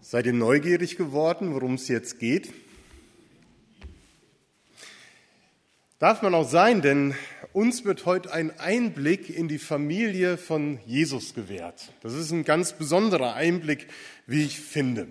Seid 0.00 0.26
ihr 0.26 0.32
neugierig 0.32 0.96
geworden, 0.96 1.52
worum 1.54 1.74
es 1.74 1.88
jetzt 1.88 2.18
geht? 2.18 2.52
Darf 5.98 6.22
man 6.22 6.34
auch 6.34 6.48
sein, 6.48 6.82
denn 6.82 7.14
uns 7.52 7.84
wird 7.84 8.04
heute 8.04 8.32
ein 8.32 8.58
Einblick 8.60 9.30
in 9.30 9.48
die 9.48 9.58
Familie 9.58 10.36
von 10.36 10.78
Jesus 10.86 11.34
gewährt. 11.34 11.90
Das 12.02 12.12
ist 12.12 12.30
ein 12.30 12.44
ganz 12.44 12.74
besonderer 12.74 13.34
Einblick, 13.34 13.88
wie 14.26 14.44
ich 14.44 14.60
finde. 14.60 15.08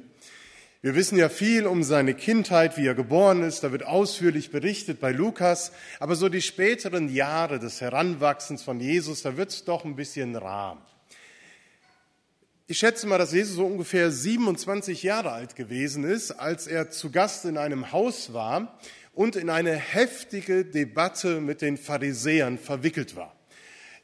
Wir 0.82 0.94
wissen 0.94 1.18
ja 1.18 1.30
viel 1.30 1.66
um 1.66 1.82
seine 1.82 2.14
Kindheit, 2.14 2.78
wie 2.78 2.86
er 2.86 2.94
geboren 2.94 3.42
ist, 3.42 3.64
da 3.64 3.72
wird 3.72 3.88
ausführlich 3.88 4.52
berichtet 4.52 5.00
bei 5.00 5.12
Lukas, 5.12 5.72
aber 6.00 6.16
so 6.16 6.30
die 6.30 6.44
späteren 6.44 7.10
Jahre 7.12 7.58
des 7.58 7.82
Heranwachsens 7.82 8.62
von 8.62 8.80
Jesus, 8.80 9.24
da 9.24 9.36
wird 9.36 9.50
es 9.50 9.66
doch 9.66 9.84
ein 9.84 9.96
bisschen 9.96 10.36
rar. 10.36 10.86
Ich 12.68 12.80
schätze 12.80 13.06
mal, 13.06 13.20
dass 13.20 13.32
Jesus 13.32 13.58
so 13.58 13.66
ungefähr 13.68 14.10
27 14.10 15.04
Jahre 15.04 15.32
alt 15.32 15.56
gewesen 15.56 16.04
ist, 16.04 16.32
als 16.32 16.66
er 16.66 16.90
zu 16.90 17.12
Gast 17.12 17.46
in 17.46 17.60
einem 17.60 17.92
Haus 17.92 18.34
war 18.34 18.80
und 19.14 19.36
in 19.36 19.52
eine 19.52 19.76
heftige 19.76 20.66
Debatte 20.66 21.42
mit 21.42 21.62
den 21.62 21.78
Pharisäern 21.78 22.58
verwickelt 22.58 23.16
war. 23.16 23.36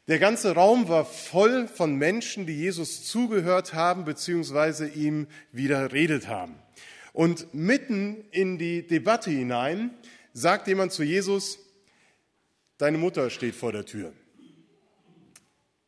Der 0.08 0.20
ganze 0.20 0.54
Raum 0.54 0.90
war 0.90 1.06
voll 1.06 1.68
von 1.68 1.96
Menschen, 1.96 2.46
die 2.46 2.56
Jesus 2.56 3.04
zugehört 3.08 3.74
haben 3.74 4.06
bzw. 4.06 4.90
ihm 4.90 5.26
widerredet 5.52 6.28
haben. 6.28 6.54
Und 7.14 7.52
mitten 7.56 8.26
in 8.30 8.60
die 8.60 8.86
Debatte 8.86 9.32
hinein 9.32 9.90
sagt 10.34 10.68
jemand 10.68 10.92
zu 10.92 11.02
Jesus, 11.02 11.58
deine 12.78 13.00
Mutter 13.00 13.32
steht 13.32 13.56
vor 13.56 13.72
der 13.72 13.88
Tür 13.88 14.14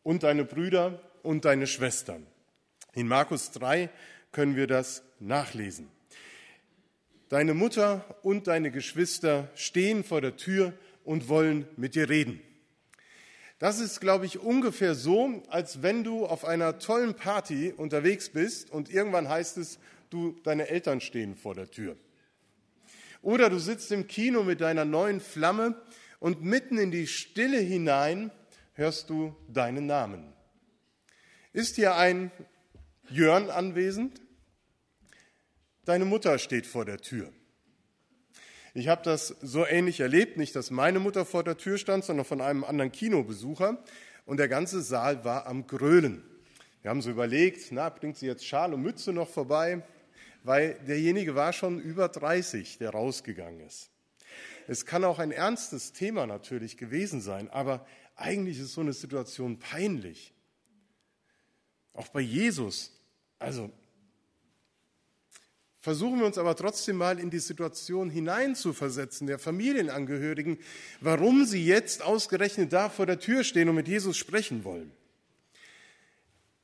und 0.02 0.24
deine 0.24 0.44
Brüder 0.44 1.00
und 1.22 1.46
deine 1.46 1.68
Schwestern. 1.68 2.26
In 2.94 3.08
Markus 3.08 3.52
3 3.52 3.90
können 4.32 4.56
wir 4.56 4.68
das 4.68 5.04
nachlesen. 5.20 5.90
Deine 7.30 7.56
Mutter 7.56 8.06
und 8.22 8.46
deine 8.46 8.70
Geschwister 8.70 9.50
stehen 9.56 10.04
vor 10.04 10.22
der 10.22 10.38
Tür 10.38 10.74
und 11.04 11.28
wollen 11.28 11.68
mit 11.76 11.96
dir 11.96 12.10
reden. 12.10 12.40
Das 13.58 13.80
ist, 13.80 14.00
glaube 14.00 14.26
ich, 14.28 14.40
ungefähr 14.40 14.94
so, 14.94 15.42
als 15.50 15.82
wenn 15.82 16.04
du 16.04 16.26
auf 16.28 16.46
einer 16.46 16.78
tollen 16.78 17.16
Party 17.16 17.74
unterwegs 17.76 18.30
bist 18.30 18.70
und 18.70 18.92
irgendwann 18.92 19.30
heißt 19.30 19.58
es, 19.58 19.80
du, 20.12 20.38
deine 20.44 20.68
Eltern 20.68 21.02
stehen 21.02 21.36
vor 21.36 21.56
der 21.56 21.72
Tür. 21.72 21.96
Oder 23.24 23.50
du 23.50 23.58
sitzt 23.58 23.92
im 23.92 24.06
Kino 24.06 24.44
mit 24.44 24.62
deiner 24.62 24.86
neuen 24.86 25.20
Flamme 25.20 25.82
und 26.20 26.44
mitten 26.44 26.78
in 26.78 26.92
die 26.92 27.08
Stille 27.08 27.58
hinein 27.58 28.32
hörst 28.74 29.10
du 29.10 29.36
deinen 29.48 29.88
Namen. 29.88 30.34
Ist 31.54 31.76
hier 31.76 31.96
ein 31.96 32.32
Jörn 33.10 33.50
anwesend. 33.50 34.22
Deine 35.86 36.06
Mutter 36.06 36.40
steht 36.40 36.66
vor 36.66 36.86
der 36.86 37.00
Tür. 37.00 37.32
Ich 38.74 38.88
habe 38.88 39.04
das 39.04 39.28
so 39.42 39.66
ähnlich 39.66 40.00
erlebt, 40.00 40.38
nicht, 40.38 40.56
dass 40.56 40.72
meine 40.72 41.00
Mutter 41.00 41.26
vor 41.26 41.44
der 41.44 41.58
Tür 41.58 41.78
stand, 41.78 42.06
sondern 42.06 42.26
von 42.26 42.42
einem 42.42 42.64
anderen 42.64 42.92
Kinobesucher. 42.92 43.84
Und 44.26 44.38
der 44.38 44.48
ganze 44.48 44.82
Saal 44.82 45.24
war 45.26 45.46
am 45.46 45.68
Grölen. 45.68 46.24
Wir 46.82 46.90
haben 46.90 47.02
so 47.02 47.12
überlegt, 47.12 47.72
na, 47.72 47.90
bringt 47.90 48.18
sie 48.18 48.26
jetzt 48.26 48.46
Schal 48.46 48.74
und 48.74 48.82
Mütze 48.82 49.14
noch 49.14 49.30
vorbei? 49.30 49.84
Weil 50.44 50.80
derjenige 50.88 51.36
war 51.36 51.54
schon 51.54 51.80
über 51.80 52.10
30, 52.10 52.78
der 52.78 52.90
rausgegangen 52.90 53.62
ist. 53.62 53.90
Es 54.68 54.86
kann 54.86 55.04
auch 55.04 55.20
ein 55.20 55.32
ernstes 55.32 55.94
Thema 55.94 56.26
natürlich 56.26 56.78
gewesen 56.78 57.22
sein, 57.22 57.50
aber 57.50 57.86
eigentlich 58.16 58.60
ist 58.60 58.74
so 58.74 58.82
eine 58.82 58.94
Situation 58.94 59.60
peinlich. 59.60 60.34
Auch 61.94 62.08
bei 62.08 62.22
Jesus. 62.22 62.92
Also 63.40 63.72
versuchen 65.80 66.20
wir 66.20 66.26
uns 66.26 66.38
aber 66.38 66.56
trotzdem 66.56 66.98
mal 66.98 67.20
in 67.20 67.30
die 67.30 67.40
Situation 67.40 68.10
hineinzuversetzen 68.10 69.28
der 69.28 69.38
Familienangehörigen, 69.38 70.58
warum 71.02 71.46
sie 71.46 71.66
jetzt 71.66 72.02
ausgerechnet 72.02 72.74
da 72.74 72.90
vor 72.90 73.06
der 73.06 73.20
Tür 73.20 73.44
stehen 73.44 73.70
und 73.70 73.76
mit 73.76 73.88
Jesus 73.88 74.18
sprechen 74.18 74.64
wollen. 74.64 74.92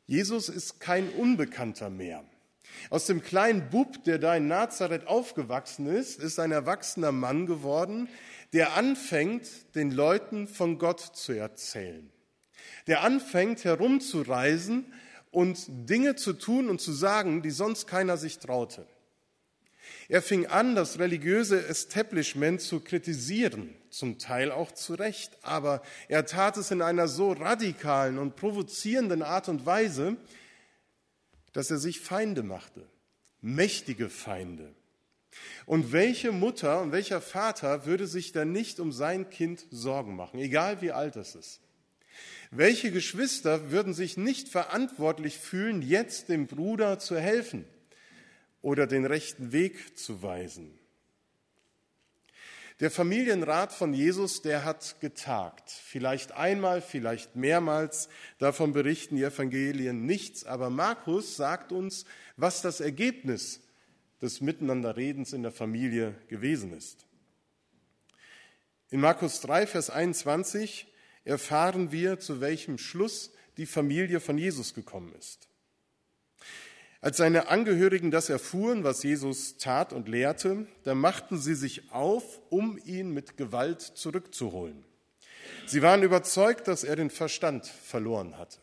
Jesus 0.07 0.49
ist 0.49 0.79
kein 0.79 1.09
Unbekannter 1.09 1.89
mehr. 1.89 2.23
Aus 2.89 3.05
dem 3.05 3.21
kleinen 3.21 3.69
Bub, 3.69 4.03
der 4.05 4.17
da 4.17 4.35
in 4.35 4.47
Nazareth 4.47 5.05
aufgewachsen 5.05 5.85
ist, 5.85 6.19
ist 6.19 6.39
ein 6.39 6.51
erwachsener 6.51 7.11
Mann 7.11 7.45
geworden, 7.45 8.09
der 8.53 8.75
anfängt, 8.75 9.75
den 9.75 9.91
Leuten 9.91 10.47
von 10.47 10.79
Gott 10.79 10.99
zu 10.99 11.33
erzählen. 11.33 12.09
Der 12.87 13.03
anfängt 13.03 13.63
herumzureisen 13.63 14.93
und 15.31 15.65
Dinge 15.67 16.15
zu 16.15 16.33
tun 16.33 16.69
und 16.69 16.81
zu 16.81 16.91
sagen, 16.91 17.41
die 17.41 17.51
sonst 17.51 17.87
keiner 17.87 18.17
sich 18.17 18.39
traute. 18.39 18.85
Er 20.07 20.21
fing 20.21 20.47
an, 20.47 20.75
das 20.75 20.97
religiöse 20.97 21.67
Establishment 21.67 22.61
zu 22.61 22.79
kritisieren, 22.79 23.75
zum 23.89 24.17
Teil 24.17 24.51
auch 24.51 24.71
zu 24.71 24.95
Recht, 24.95 25.37
aber 25.43 25.83
er 26.07 26.25
tat 26.25 26.57
es 26.57 26.71
in 26.71 26.81
einer 26.81 27.07
so 27.07 27.31
radikalen 27.31 28.17
und 28.17 28.35
provozierenden 28.35 29.21
Art 29.21 29.49
und 29.49 29.65
Weise, 29.65 30.17
dass 31.53 31.69
er 31.69 31.77
sich 31.77 31.99
Feinde 31.99 32.43
machte, 32.43 32.87
mächtige 33.41 34.09
Feinde. 34.09 34.73
Und 35.65 35.91
welche 35.91 36.31
Mutter 36.31 36.81
und 36.81 36.91
welcher 36.91 37.21
Vater 37.21 37.85
würde 37.85 38.07
sich 38.07 38.31
dann 38.31 38.51
nicht 38.51 38.79
um 38.79 38.91
sein 38.91 39.29
Kind 39.29 39.65
Sorgen 39.69 40.15
machen, 40.15 40.39
egal 40.39 40.81
wie 40.81 40.91
alt 40.91 41.15
es 41.15 41.35
ist? 41.35 41.61
Welche 42.51 42.91
Geschwister 42.91 43.71
würden 43.71 43.93
sich 43.93 44.17
nicht 44.17 44.49
verantwortlich 44.49 45.37
fühlen, 45.37 45.81
jetzt 45.81 46.29
dem 46.29 46.47
Bruder 46.47 46.97
zu 46.97 47.19
helfen 47.19 47.65
oder 48.61 48.87
den 48.87 49.05
rechten 49.05 49.51
Weg 49.51 49.97
zu 49.97 50.23
weisen? 50.23 50.79
Der 52.79 52.89
Familienrat 52.89 53.73
von 53.73 53.93
Jesus, 53.93 54.41
der 54.41 54.63
hat 54.63 55.01
getagt. 55.01 55.69
Vielleicht 55.69 56.31
einmal, 56.31 56.81
vielleicht 56.81 57.35
mehrmals. 57.35 58.07
Davon 58.37 58.71
berichten 58.71 59.17
die 59.17 59.23
Evangelien 59.23 60.05
nichts. 60.05 60.45
Aber 60.45 60.69
Markus 60.69 61.35
sagt 61.35 61.73
uns, 61.73 62.05
was 62.37 62.61
das 62.61 62.79
Ergebnis 62.79 63.59
des 64.21 64.39
Miteinanderredens 64.39 65.33
in 65.33 65.43
der 65.43 65.51
Familie 65.51 66.15
gewesen 66.29 66.71
ist. 66.71 67.05
In 68.89 69.01
Markus 69.01 69.41
3, 69.41 69.67
Vers 69.67 69.89
21 69.89 70.87
erfahren 71.29 71.91
wir, 71.91 72.19
zu 72.19 72.41
welchem 72.41 72.77
Schluss 72.77 73.31
die 73.57 73.65
Familie 73.65 74.19
von 74.19 74.37
Jesus 74.37 74.73
gekommen 74.73 75.13
ist. 75.17 75.47
Als 77.01 77.17
seine 77.17 77.47
Angehörigen 77.47 78.11
das 78.11 78.29
erfuhren, 78.29 78.83
was 78.83 79.03
Jesus 79.03 79.57
tat 79.57 79.93
und 79.93 80.09
lehrte, 80.09 80.67
da 80.83 80.95
machten 80.95 81.37
sie 81.37 81.55
sich 81.55 81.91
auf, 81.91 82.41
um 82.49 82.77
ihn 82.83 83.13
mit 83.13 83.37
Gewalt 83.37 83.81
zurückzuholen. 83.81 84.83
Sie 85.65 85.81
waren 85.81 86.03
überzeugt, 86.03 86.67
dass 86.67 86.83
er 86.83 86.97
den 86.97 87.09
Verstand 87.09 87.67
verloren 87.67 88.37
hatte. 88.37 88.59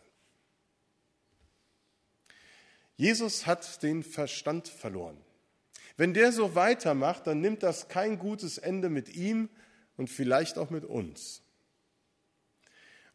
Jesus 2.96 3.46
hat 3.46 3.82
den 3.82 4.02
Verstand 4.02 4.68
verloren. 4.68 5.16
Wenn 5.96 6.14
der 6.14 6.32
so 6.32 6.54
weitermacht, 6.54 7.26
dann 7.26 7.40
nimmt 7.40 7.62
das 7.62 7.88
kein 7.88 8.18
gutes 8.18 8.58
Ende 8.58 8.90
mit 8.90 9.14
ihm 9.14 9.48
und 9.96 10.10
vielleicht 10.10 10.58
auch 10.58 10.68
mit 10.68 10.84
uns. 10.84 11.42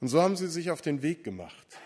Und 0.02 0.08
so 0.08 0.22
haben 0.22 0.36
sie 0.36 0.48
sich 0.48 0.72
auf 0.72 0.82
den 0.82 1.04
Weg 1.04 1.24
gemacht, 1.24 1.80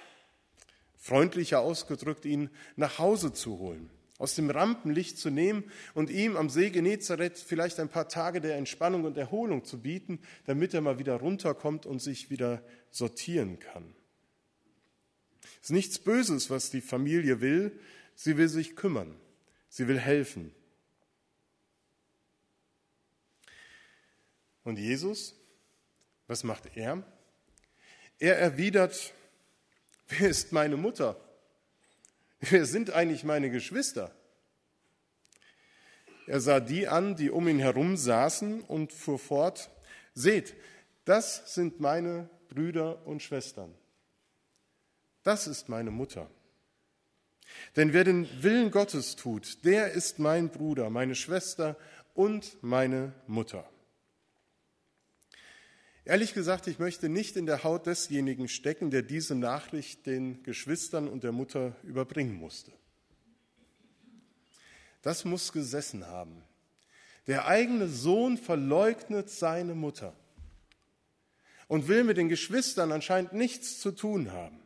freundlicher 0.95 1.59
ausgedrückt, 1.59 2.25
ihn 2.25 2.49
nach 2.77 2.97
Hause 2.97 3.33
zu 3.33 3.59
holen, 3.59 3.91
aus 4.17 4.35
dem 4.35 4.49
Rampenlicht 4.49 5.17
zu 5.17 5.29
nehmen 5.29 5.65
und 5.93 6.09
ihm 6.09 6.37
am 6.37 6.49
See 6.49 6.69
Genezareth 6.69 7.37
vielleicht 7.37 7.77
ein 7.79 7.89
paar 7.89 8.07
Tage 8.07 8.39
der 8.39 8.55
Entspannung 8.55 9.03
und 9.03 9.17
Erholung 9.17 9.65
zu 9.65 9.81
bieten, 9.81 10.21
damit 10.45 10.73
er 10.73 10.79
mal 10.79 10.97
wieder 10.97 11.17
runterkommt 11.17 11.85
und 11.85 11.99
sich 11.99 12.29
wieder 12.29 12.63
sortieren 12.89 13.59
kann. 13.59 13.93
Es 15.61 15.69
ist 15.69 15.71
nichts 15.71 15.99
Böses, 15.99 16.49
was 16.49 16.69
die 16.69 16.81
Familie 16.81 17.41
will. 17.41 17.77
Sie 18.15 18.37
will 18.37 18.47
sich 18.47 18.77
kümmern. 18.77 19.19
Sie 19.67 19.89
will 19.89 19.99
helfen. 19.99 20.55
Und 24.63 24.79
Jesus, 24.79 25.35
was 26.27 26.45
macht 26.45 26.77
er? 26.77 27.03
Er 28.19 28.37
erwidert, 28.37 29.13
wer 30.07 30.29
ist 30.29 30.51
meine 30.51 30.77
Mutter? 30.77 31.17
Wer 32.39 32.65
sind 32.65 32.91
eigentlich 32.91 33.23
meine 33.23 33.49
Geschwister? 33.49 34.11
Er 36.27 36.39
sah 36.39 36.59
die 36.59 36.87
an, 36.87 37.15
die 37.15 37.29
um 37.29 37.47
ihn 37.47 37.59
herum 37.59 37.97
saßen 37.97 38.61
und 38.61 38.91
fuhr 38.93 39.19
fort, 39.19 39.69
seht, 40.13 40.55
das 41.05 41.53
sind 41.53 41.79
meine 41.79 42.29
Brüder 42.49 43.05
und 43.05 43.21
Schwestern. 43.21 43.73
Das 45.23 45.47
ist 45.47 45.69
meine 45.69 45.91
Mutter. 45.91 46.29
Denn 47.75 47.93
wer 47.93 48.03
den 48.03 48.27
Willen 48.43 48.71
Gottes 48.71 49.15
tut, 49.15 49.63
der 49.65 49.91
ist 49.91 50.19
mein 50.19 50.49
Bruder, 50.49 50.89
meine 50.89 51.15
Schwester 51.15 51.77
und 52.13 52.57
meine 52.61 53.13
Mutter. 53.27 53.69
Ehrlich 56.07 56.35
gesagt, 56.35 56.67
ich 56.67 56.77
möchte 56.77 57.09
nicht 57.09 57.35
in 57.35 57.47
der 57.47 57.63
Haut 57.63 57.87
desjenigen 57.87 58.47
stecken, 58.47 58.91
der 58.91 59.01
diese 59.01 59.33
Nachricht 59.33 60.05
den 60.05 60.43
Geschwistern 60.43 61.07
und 61.07 61.23
der 61.23 61.31
Mutter 61.31 61.75
überbringen 61.81 62.35
musste. 62.35 62.71
das 65.01 65.25
muss 65.25 65.51
gesessen 65.51 66.05
haben. 66.05 66.43
Der 67.27 67.47
eigene 67.47 67.87
Sohn 67.87 68.37
verleugnet 68.37 69.31
seine 69.31 69.73
Mutter 69.73 70.15
und 71.67 71.87
will 71.87 72.03
mit 72.03 72.17
den 72.17 72.29
Geschwistern 72.29 72.91
anscheinend 72.91 73.33
nichts 73.33 73.79
zu 73.79 73.91
tun 73.91 74.31
haben. 74.31 74.59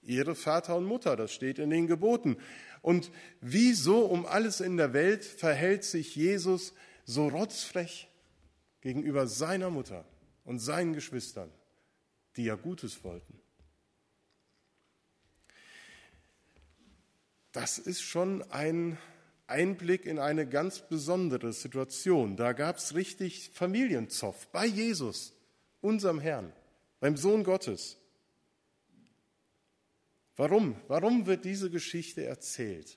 Ihre 0.00 0.34
Vater 0.34 0.76
und 0.76 0.84
Mutter, 0.84 1.14
das 1.16 1.32
steht 1.32 1.58
in 1.58 1.68
den 1.68 1.86
Geboten. 1.86 2.38
Und 2.80 3.10
wieso 3.42 4.06
um 4.06 4.24
alles 4.24 4.60
in 4.60 4.78
der 4.78 4.94
Welt 4.94 5.24
verhält 5.24 5.84
sich 5.84 6.16
Jesus 6.16 6.72
so 7.04 7.28
rotzfrech 7.28 8.07
gegenüber 8.88 9.26
seiner 9.26 9.68
Mutter 9.68 10.06
und 10.46 10.60
seinen 10.60 10.94
Geschwistern, 10.94 11.52
die 12.36 12.44
ja 12.44 12.54
Gutes 12.54 13.04
wollten? 13.04 13.38
Das 17.52 17.76
ist 17.76 18.00
schon 18.00 18.42
ein 18.50 18.96
Einblick 19.46 20.06
in 20.06 20.18
eine 20.18 20.48
ganz 20.48 20.88
besondere 20.88 21.52
Situation. 21.52 22.38
Da 22.38 22.54
gab 22.54 22.76
es 22.76 22.94
richtig 22.94 23.50
Familienzoff 23.50 24.48
bei 24.52 24.64
Jesus, 24.64 25.34
unserem 25.82 26.18
Herrn, 26.18 26.50
beim 26.98 27.18
Sohn 27.18 27.44
Gottes. 27.44 27.98
Warum? 30.34 30.80
Warum 30.88 31.26
wird 31.26 31.44
diese 31.44 31.68
Geschichte 31.68 32.24
erzählt? 32.24 32.96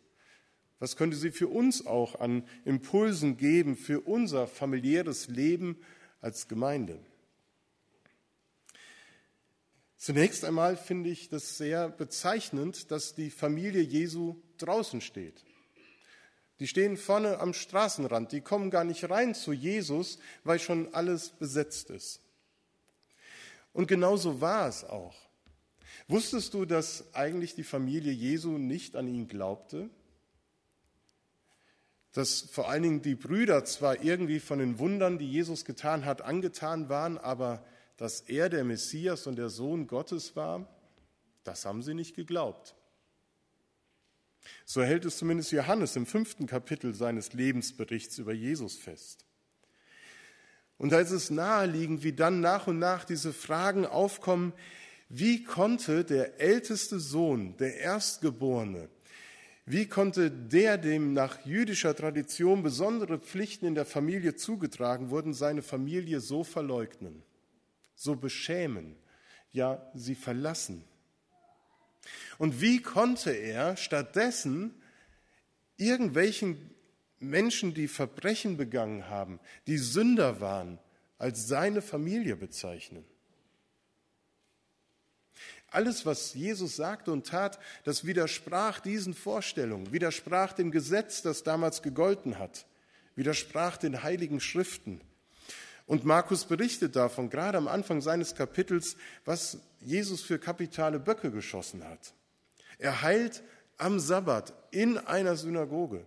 Was 0.81 0.95
könnte 0.95 1.15
sie 1.15 1.29
für 1.29 1.47
uns 1.47 1.85
auch 1.85 2.19
an 2.19 2.43
Impulsen 2.65 3.37
geben 3.37 3.75
für 3.77 4.01
unser 4.01 4.47
familiäres 4.47 5.27
Leben 5.27 5.77
als 6.21 6.47
Gemeinde? 6.47 6.99
Zunächst 9.95 10.43
einmal 10.43 10.75
finde 10.75 11.11
ich 11.11 11.29
das 11.29 11.55
sehr 11.59 11.87
bezeichnend, 11.87 12.89
dass 12.89 13.13
die 13.13 13.29
Familie 13.29 13.83
Jesu 13.83 14.41
draußen 14.57 15.01
steht. 15.01 15.45
Die 16.59 16.65
stehen 16.65 16.97
vorne 16.97 17.39
am 17.39 17.53
Straßenrand, 17.53 18.31
die 18.31 18.41
kommen 18.41 18.71
gar 18.71 18.83
nicht 18.83 19.07
rein 19.07 19.35
zu 19.35 19.53
Jesus, 19.53 20.17
weil 20.43 20.57
schon 20.57 20.91
alles 20.95 21.29
besetzt 21.29 21.91
ist. 21.91 22.21
Und 23.71 23.87
genauso 23.87 24.41
war 24.41 24.67
es 24.67 24.83
auch. 24.83 25.15
Wusstest 26.07 26.55
du, 26.55 26.65
dass 26.65 27.13
eigentlich 27.13 27.53
die 27.53 27.63
Familie 27.63 28.11
Jesu 28.11 28.57
nicht 28.57 28.95
an 28.95 29.07
ihn 29.07 29.27
glaubte? 29.27 29.91
Dass 32.13 32.41
vor 32.41 32.69
allen 32.69 32.83
Dingen 32.83 33.01
die 33.01 33.15
Brüder 33.15 33.63
zwar 33.63 34.03
irgendwie 34.03 34.39
von 34.39 34.59
den 34.59 34.79
Wundern, 34.79 35.17
die 35.17 35.29
Jesus 35.29 35.65
getan 35.65 36.05
hat, 36.05 36.21
angetan 36.21 36.89
waren, 36.89 37.17
aber 37.17 37.63
dass 37.97 38.21
er 38.21 38.49
der 38.49 38.63
Messias 38.63 39.27
und 39.27 39.37
der 39.37 39.49
Sohn 39.49 39.87
Gottes 39.87 40.35
war, 40.35 40.67
das 41.43 41.65
haben 41.65 41.81
sie 41.83 41.93
nicht 41.93 42.15
geglaubt. 42.15 42.75
So 44.65 44.83
hält 44.83 45.05
es 45.05 45.17
zumindest 45.17 45.51
Johannes 45.51 45.95
im 45.95 46.05
fünften 46.05 46.47
Kapitel 46.47 46.95
seines 46.95 47.33
Lebensberichts 47.33 48.17
über 48.17 48.33
Jesus 48.33 48.75
fest. 48.75 49.25
Und 50.77 50.91
da 50.91 50.99
ist 50.99 51.11
es 51.11 51.29
naheliegend, 51.29 52.03
wie 52.03 52.13
dann 52.13 52.39
nach 52.39 52.67
und 52.67 52.79
nach 52.79 53.05
diese 53.05 53.33
Fragen 53.33 53.85
aufkommen, 53.85 54.53
wie 55.09 55.43
konnte 55.43 56.03
der 56.03 56.39
älteste 56.39 56.99
Sohn, 56.99 57.55
der 57.57 57.77
Erstgeborene, 57.77 58.89
wie 59.65 59.85
konnte 59.85 60.31
der, 60.31 60.77
dem 60.77 61.13
nach 61.13 61.45
jüdischer 61.45 61.95
Tradition 61.95 62.63
besondere 62.63 63.19
Pflichten 63.19 63.65
in 63.65 63.75
der 63.75 63.85
Familie 63.85 64.35
zugetragen 64.35 65.09
wurden, 65.09 65.33
seine 65.33 65.61
Familie 65.61 66.19
so 66.19 66.43
verleugnen, 66.43 67.23
so 67.95 68.15
beschämen, 68.15 68.95
ja 69.51 69.89
sie 69.93 70.15
verlassen? 70.15 70.83
Und 72.39 72.61
wie 72.61 72.81
konnte 72.81 73.31
er 73.31 73.77
stattdessen 73.77 74.73
irgendwelchen 75.77 76.71
Menschen, 77.19 77.75
die 77.75 77.87
Verbrechen 77.87 78.57
begangen 78.57 79.09
haben, 79.09 79.39
die 79.67 79.77
Sünder 79.77 80.41
waren, 80.41 80.79
als 81.19 81.47
seine 81.47 81.83
Familie 81.83 82.35
bezeichnen? 82.35 83.05
Alles, 85.71 86.05
was 86.05 86.33
Jesus 86.33 86.75
sagte 86.75 87.13
und 87.13 87.27
tat, 87.27 87.57
das 87.85 88.05
widersprach 88.05 88.81
diesen 88.81 89.13
Vorstellungen, 89.13 89.93
widersprach 89.93 90.51
dem 90.51 90.69
Gesetz, 90.69 91.21
das 91.21 91.43
damals 91.43 91.81
gegolten 91.81 92.37
hat, 92.37 92.65
widersprach 93.15 93.77
den 93.77 94.03
heiligen 94.03 94.41
Schriften. 94.41 94.99
Und 95.87 96.03
Markus 96.03 96.43
berichtet 96.43 96.97
davon, 96.97 97.29
gerade 97.29 97.57
am 97.57 97.69
Anfang 97.69 98.01
seines 98.01 98.35
Kapitels, 98.35 98.97
was 99.23 99.59
Jesus 99.79 100.21
für 100.21 100.39
kapitale 100.39 100.99
Böcke 100.99 101.31
geschossen 101.31 101.85
hat. 101.85 102.13
Er 102.77 103.01
heilt 103.01 103.41
am 103.77 103.99
Sabbat 103.99 104.53
in 104.71 104.97
einer 104.97 105.37
Synagoge. 105.37 106.05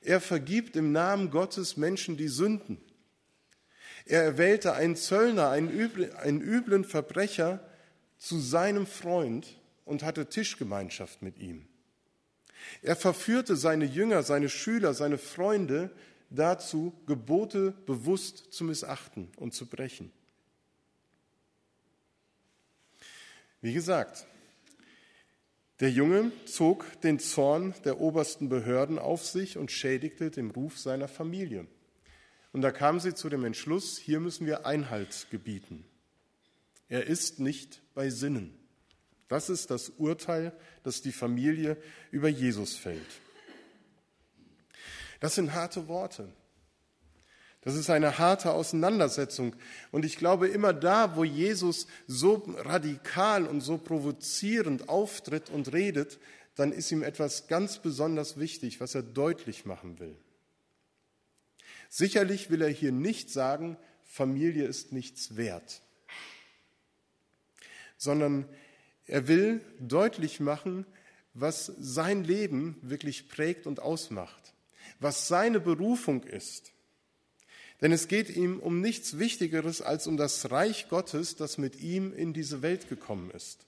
Er 0.00 0.20
vergibt 0.20 0.76
im 0.76 0.92
Namen 0.92 1.30
Gottes 1.30 1.76
Menschen 1.76 2.16
die 2.16 2.28
Sünden. 2.28 2.80
Er 4.04 4.22
erwählte 4.22 4.74
einen 4.74 4.96
Zöllner, 4.96 5.50
einen, 5.50 5.70
üblen 5.70 6.84
Verbrecher 6.84 7.60
zu 8.22 8.38
seinem 8.38 8.86
Freund 8.86 9.58
und 9.84 10.04
hatte 10.04 10.28
Tischgemeinschaft 10.28 11.22
mit 11.22 11.38
ihm. 11.38 11.66
Er 12.80 12.94
verführte 12.94 13.56
seine 13.56 13.84
Jünger, 13.84 14.22
seine 14.22 14.48
Schüler, 14.48 14.94
seine 14.94 15.18
Freunde 15.18 15.90
dazu, 16.30 16.92
Gebote 17.06 17.72
bewusst 17.84 18.52
zu 18.52 18.62
missachten 18.62 19.28
und 19.36 19.54
zu 19.54 19.66
brechen. 19.66 20.12
Wie 23.60 23.74
gesagt, 23.74 24.24
der 25.80 25.90
Junge 25.90 26.30
zog 26.46 27.00
den 27.00 27.18
Zorn 27.18 27.74
der 27.84 28.00
obersten 28.00 28.48
Behörden 28.48 29.00
auf 29.00 29.26
sich 29.26 29.58
und 29.58 29.72
schädigte 29.72 30.30
den 30.30 30.52
Ruf 30.52 30.78
seiner 30.78 31.08
Familie. 31.08 31.66
Und 32.52 32.62
da 32.62 32.70
kamen 32.70 33.00
sie 33.00 33.14
zu 33.14 33.28
dem 33.28 33.44
Entschluss, 33.44 33.98
hier 33.98 34.20
müssen 34.20 34.46
wir 34.46 34.64
Einhalt 34.64 35.26
gebieten. 35.32 35.84
Er 36.92 37.06
ist 37.06 37.40
nicht 37.40 37.80
bei 37.94 38.10
Sinnen. 38.10 38.52
Das 39.26 39.48
ist 39.48 39.70
das 39.70 39.88
Urteil, 39.88 40.52
das 40.82 41.00
die 41.00 41.10
Familie 41.10 41.78
über 42.10 42.28
Jesus 42.28 42.76
fällt. 42.76 43.00
Das 45.18 45.36
sind 45.36 45.54
harte 45.54 45.88
Worte. 45.88 46.30
Das 47.62 47.76
ist 47.76 47.88
eine 47.88 48.18
harte 48.18 48.52
Auseinandersetzung. 48.52 49.56
Und 49.90 50.04
ich 50.04 50.18
glaube, 50.18 50.48
immer 50.48 50.74
da, 50.74 51.16
wo 51.16 51.24
Jesus 51.24 51.86
so 52.06 52.42
radikal 52.58 53.46
und 53.46 53.62
so 53.62 53.78
provozierend 53.78 54.90
auftritt 54.90 55.48
und 55.48 55.72
redet, 55.72 56.18
dann 56.56 56.72
ist 56.72 56.92
ihm 56.92 57.02
etwas 57.02 57.46
ganz 57.46 57.78
besonders 57.78 58.38
wichtig, 58.38 58.82
was 58.82 58.94
er 58.94 59.02
deutlich 59.02 59.64
machen 59.64 59.98
will. 59.98 60.18
Sicherlich 61.88 62.50
will 62.50 62.60
er 62.60 62.68
hier 62.68 62.92
nicht 62.92 63.30
sagen, 63.30 63.78
Familie 64.04 64.66
ist 64.66 64.92
nichts 64.92 65.36
wert, 65.36 65.80
sondern 68.02 68.46
er 69.06 69.28
will 69.28 69.60
deutlich 69.80 70.40
machen, 70.40 70.86
was 71.34 71.66
sein 71.78 72.24
Leben 72.24 72.76
wirklich 72.82 73.28
prägt 73.28 73.66
und 73.66 73.80
ausmacht, 73.80 74.54
was 75.00 75.28
seine 75.28 75.60
Berufung 75.60 76.22
ist 76.24 76.72
denn 77.82 77.90
es 77.90 78.06
geht 78.06 78.30
ihm 78.30 78.60
um 78.60 78.80
nichts 78.80 79.18
Wichtigeres 79.18 79.82
als 79.82 80.06
um 80.06 80.16
das 80.16 80.52
Reich 80.52 80.88
Gottes, 80.88 81.34
das 81.34 81.58
mit 81.58 81.80
ihm 81.80 82.14
in 82.14 82.32
diese 82.32 82.62
Welt 82.62 82.88
gekommen 82.88 83.32
ist. 83.32 83.66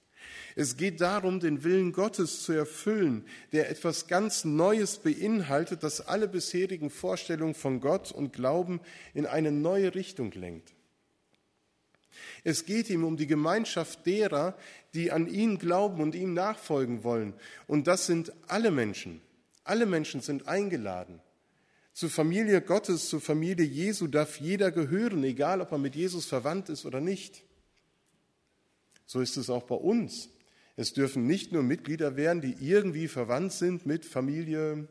Es 0.54 0.76
geht 0.76 1.00
darum, 1.00 1.40
den 1.40 1.64
Willen 1.64 1.92
Gottes 1.92 2.44
zu 2.44 2.52
erfüllen, 2.52 3.24
der 3.52 3.68
etwas 3.70 4.06
ganz 4.06 4.44
Neues 4.44 4.98
beinhaltet, 4.98 5.82
das 5.82 6.00
alle 6.00 6.28
bisherigen 6.28 6.90
Vorstellungen 6.90 7.54
von 7.54 7.80
Gott 7.80 8.12
und 8.12 8.32
Glauben 8.32 8.80
in 9.14 9.26
eine 9.26 9.50
neue 9.50 9.96
Richtung 9.96 10.30
lenkt. 10.30 10.72
Es 12.44 12.64
geht 12.64 12.90
ihm 12.90 13.04
um 13.04 13.16
die 13.16 13.26
Gemeinschaft 13.26 14.06
derer, 14.06 14.56
die 14.94 15.12
an 15.12 15.26
ihn 15.26 15.58
glauben 15.58 16.00
und 16.00 16.14
ihm 16.14 16.34
nachfolgen 16.34 17.04
wollen. 17.04 17.34
Und 17.66 17.86
das 17.86 18.06
sind 18.06 18.32
alle 18.48 18.70
Menschen. 18.70 19.20
Alle 19.64 19.86
Menschen 19.86 20.20
sind 20.20 20.46
eingeladen. 20.46 21.20
Zur 21.92 22.10
Familie 22.10 22.60
Gottes, 22.60 23.08
zur 23.08 23.20
Familie 23.20 23.64
Jesu 23.64 24.08
darf 24.08 24.40
jeder 24.40 24.72
gehören, 24.72 25.22
egal 25.22 25.60
ob 25.60 25.72
er 25.72 25.78
mit 25.78 25.94
Jesus 25.94 26.26
verwandt 26.26 26.68
ist 26.68 26.84
oder 26.84 27.00
nicht. 27.00 27.44
So 29.06 29.20
ist 29.20 29.36
es 29.36 29.48
auch 29.48 29.62
bei 29.62 29.76
uns. 29.76 30.30
Es 30.76 30.92
dürfen 30.92 31.26
nicht 31.26 31.52
nur 31.52 31.62
Mitglieder 31.62 32.16
werden, 32.16 32.40
die 32.40 32.56
irgendwie 32.60 33.06
verwandt 33.06 33.52
sind 33.52 33.86
mit 33.86 34.04
Familie 34.04 34.88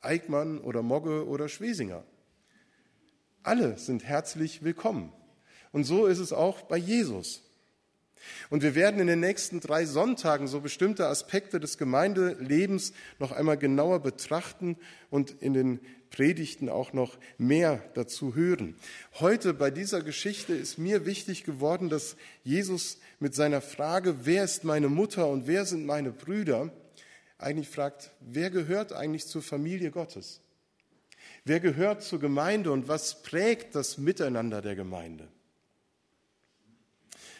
Eickmann 0.00 0.58
oder 0.58 0.82
Mogge 0.82 1.26
oder 1.26 1.48
Schwesinger. 1.48 2.04
Alle 3.42 3.78
sind 3.78 4.04
herzlich 4.04 4.64
willkommen. 4.64 5.12
Und 5.76 5.84
so 5.84 6.06
ist 6.06 6.20
es 6.20 6.32
auch 6.32 6.62
bei 6.62 6.78
Jesus. 6.78 7.42
Und 8.48 8.62
wir 8.62 8.74
werden 8.74 8.98
in 8.98 9.08
den 9.08 9.20
nächsten 9.20 9.60
drei 9.60 9.84
Sonntagen 9.84 10.48
so 10.48 10.62
bestimmte 10.62 11.06
Aspekte 11.06 11.60
des 11.60 11.76
Gemeindelebens 11.76 12.94
noch 13.18 13.30
einmal 13.30 13.58
genauer 13.58 14.00
betrachten 14.00 14.78
und 15.10 15.32
in 15.42 15.52
den 15.52 15.80
Predigten 16.08 16.70
auch 16.70 16.94
noch 16.94 17.18
mehr 17.36 17.84
dazu 17.92 18.34
hören. 18.34 18.74
Heute 19.20 19.52
bei 19.52 19.70
dieser 19.70 20.00
Geschichte 20.00 20.54
ist 20.54 20.78
mir 20.78 21.04
wichtig 21.04 21.44
geworden, 21.44 21.90
dass 21.90 22.16
Jesus 22.42 22.96
mit 23.20 23.34
seiner 23.34 23.60
Frage, 23.60 24.24
wer 24.24 24.44
ist 24.44 24.64
meine 24.64 24.88
Mutter 24.88 25.28
und 25.28 25.46
wer 25.46 25.66
sind 25.66 25.84
meine 25.84 26.10
Brüder, 26.10 26.72
eigentlich 27.36 27.68
fragt, 27.68 28.12
wer 28.20 28.48
gehört 28.48 28.94
eigentlich 28.94 29.26
zur 29.26 29.42
Familie 29.42 29.90
Gottes? 29.90 30.40
Wer 31.44 31.60
gehört 31.60 32.02
zur 32.02 32.18
Gemeinde 32.18 32.72
und 32.72 32.88
was 32.88 33.22
prägt 33.22 33.74
das 33.74 33.98
Miteinander 33.98 34.62
der 34.62 34.74
Gemeinde? 34.74 35.28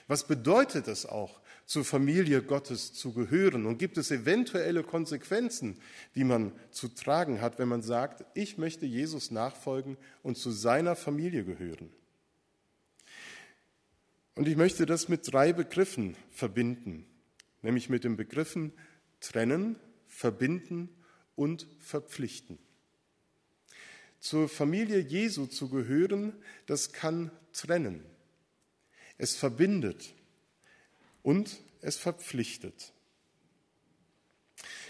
Was 0.09 0.27
bedeutet 0.27 0.89
es 0.89 1.07
auch, 1.07 1.41
zur 1.67 1.85
Familie 1.85 2.43
Gottes 2.43 2.95
zu 2.95 3.13
gehören? 3.13 3.67
Und 3.67 3.79
gibt 3.79 3.99
es 3.99 4.11
eventuelle 4.13 4.85
Konsequenzen, 4.85 5.79
die 6.15 6.23
man 6.23 6.53
zu 6.71 6.89
tragen 6.89 7.41
hat, 7.41 7.59
wenn 7.59 7.69
man 7.69 7.83
sagt, 7.83 8.25
ich 8.35 8.57
möchte 8.57 8.87
Jesus 8.87 9.31
nachfolgen 9.33 9.97
und 10.23 10.39
zu 10.39 10.53
seiner 10.53 10.95
Familie 10.95 11.45
gehören? 11.45 11.91
Und 14.37 14.47
ich 14.47 14.57
möchte 14.57 14.87
das 14.87 15.09
mit 15.09 15.33
drei 15.33 15.53
Begriffen 15.53 16.17
verbinden, 16.31 17.07
nämlich 17.63 17.89
mit 17.89 18.05
den 18.05 18.17
Begriffen 18.17 18.73
trennen, 19.21 19.77
verbinden 20.07 20.89
und 21.35 21.67
verpflichten. 21.81 22.59
Zur 24.21 24.49
Familie 24.49 25.01
Jesu 25.01 25.47
zu 25.47 25.69
gehören, 25.69 26.33
das 26.67 26.93
kann 26.93 27.31
trennen. 27.53 28.05
Es 29.19 29.37
verbindet 29.37 30.15
und 31.23 31.59
es 31.81 31.97
verpflichtet. 31.97 32.93